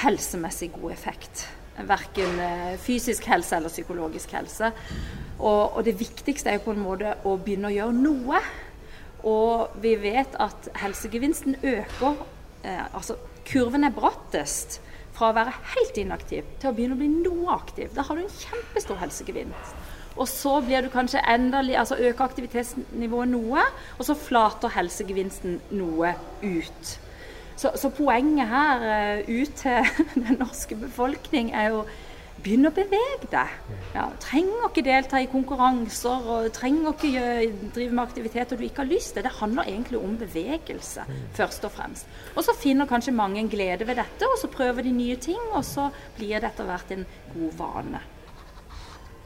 helsemessig 0.00 0.70
god 0.78 0.94
effekt. 0.94 1.44
Verken 1.76 2.40
eh, 2.40 2.74
fysisk 2.80 3.28
helse 3.30 3.58
eller 3.58 3.72
psykologisk 3.72 4.32
helse. 4.38 4.72
Og, 5.38 5.76
og 5.76 5.84
det 5.84 5.98
viktigste 6.00 6.50
er 6.50 6.58
jo 6.58 6.66
på 6.70 6.74
en 6.74 6.84
måte 6.84 7.14
å 7.28 7.36
begynne 7.36 7.68
å 7.68 7.76
gjøre 7.76 7.96
noe. 8.00 8.42
Og 9.28 9.80
vi 9.82 9.94
vet 10.00 10.36
at 10.40 10.70
helsegevinsten 10.80 11.60
øker. 11.60 12.22
Eh, 12.64 12.86
altså 12.88 13.18
kurven 13.50 13.84
er 13.84 13.94
brattest 13.96 14.80
fra 15.16 15.30
å 15.30 15.36
være 15.36 15.54
helt 15.74 15.98
inaktiv 16.00 16.46
til 16.60 16.70
å 16.70 16.74
begynne 16.76 16.96
å 16.96 17.00
bli 17.00 17.10
noe 17.12 17.54
aktiv. 17.54 17.90
Da 17.94 18.04
har 18.06 18.16
du 18.16 18.24
en 18.24 18.38
kjempestor 18.40 19.00
helsegevinst. 19.00 19.88
Og 20.16 20.28
så 20.28 20.56
blir 20.64 20.82
du 20.82 20.90
kanskje 20.92 21.22
enda, 21.32 21.62
altså 21.78 21.96
øker 21.96 22.24
aktivitetsnivået 22.24 23.30
noe, 23.30 23.62
og 23.98 24.04
så 24.06 24.16
flater 24.18 24.72
helsegevinsten 24.74 25.60
noe 25.78 26.14
ut. 26.42 26.92
Så, 27.60 27.72
så 27.76 27.90
poenget 27.92 28.48
her 28.48 28.84
uh, 28.84 29.28
ut 29.28 29.56
til 29.60 29.90
den 30.26 30.40
norske 30.40 30.76
befolkning 30.80 31.52
er 31.52 31.74
jo 31.74 31.82
begynn 32.44 32.68
å 32.68 32.72
bevege 32.74 33.28
deg. 33.32 33.56
Ja, 33.94 34.06
trenger 34.22 34.68
ikke 34.68 34.84
delta 34.86 35.20
i 35.20 35.28
konkurranser 35.30 36.28
og 36.34 36.50
trenger 36.56 36.94
ikke 36.94 37.70
drive 37.74 37.96
med 37.96 38.04
aktiviteter 38.04 38.58
du 38.58 38.64
ikke 38.66 38.84
har 38.84 38.90
lyst 38.90 39.14
til. 39.16 39.26
Det 39.26 39.34
handler 39.40 39.68
egentlig 39.70 40.00
om 40.00 40.16
bevegelse, 40.20 41.04
først 41.36 41.66
og 41.68 41.74
fremst. 41.74 42.08
Og 42.34 42.46
så 42.46 42.54
finner 42.56 42.88
kanskje 42.90 43.16
mange 43.16 43.42
en 43.42 43.50
glede 43.50 43.86
ved 43.88 44.00
dette, 44.00 44.28
og 44.28 44.38
så 44.40 44.50
prøver 44.52 44.86
de 44.86 44.94
nye 44.94 45.18
ting, 45.20 45.42
og 45.52 45.64
så 45.66 45.90
blir 46.16 46.38
det 46.38 46.52
etter 46.52 46.70
hvert 46.70 46.96
en 46.96 47.06
god 47.34 47.60
vane. 47.60 48.02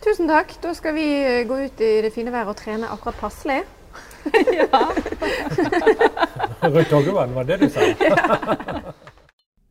Tusen 0.04 0.28
takk. 0.28 0.52
Da 0.60 0.74
skal 0.76 0.94
vi 0.98 1.06
eh, 1.24 1.46
gå 1.48 1.62
ut 1.64 1.80
i 1.80 1.94
det 2.04 2.12
fine 2.12 2.32
været 2.32 2.52
og 2.52 2.58
trene 2.60 2.90
akkurat 2.92 3.16
passelig. 3.22 3.62
ja. 4.58 4.82
Rundt 6.74 6.90
Doggervann, 6.90 7.34
var 7.34 7.48
det 7.48 7.60
du 7.60 7.68
sa? 7.72 7.80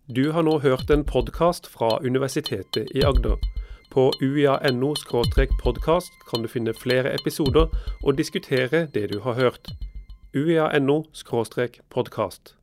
Du 0.07 0.31
har 0.31 0.43
nå 0.43 0.57
hørt 0.59 0.89
en 0.91 1.05
podkast 1.07 1.67
fra 1.71 1.97
Universitetet 2.03 2.89
i 2.91 3.05
Agder. 3.07 3.37
På 3.89 4.11
uia.no 4.21 4.89
podkast 5.63 6.11
kan 6.27 6.43
du 6.43 6.49
finne 6.51 6.73
flere 6.73 7.13
episoder 7.13 7.71
og 8.03 8.17
diskutere 8.17 8.87
det 8.93 9.13
du 9.13 9.21
har 9.23 9.33
hørt. 9.33 9.71
uia.no 10.35 11.05
podkast. 11.89 12.55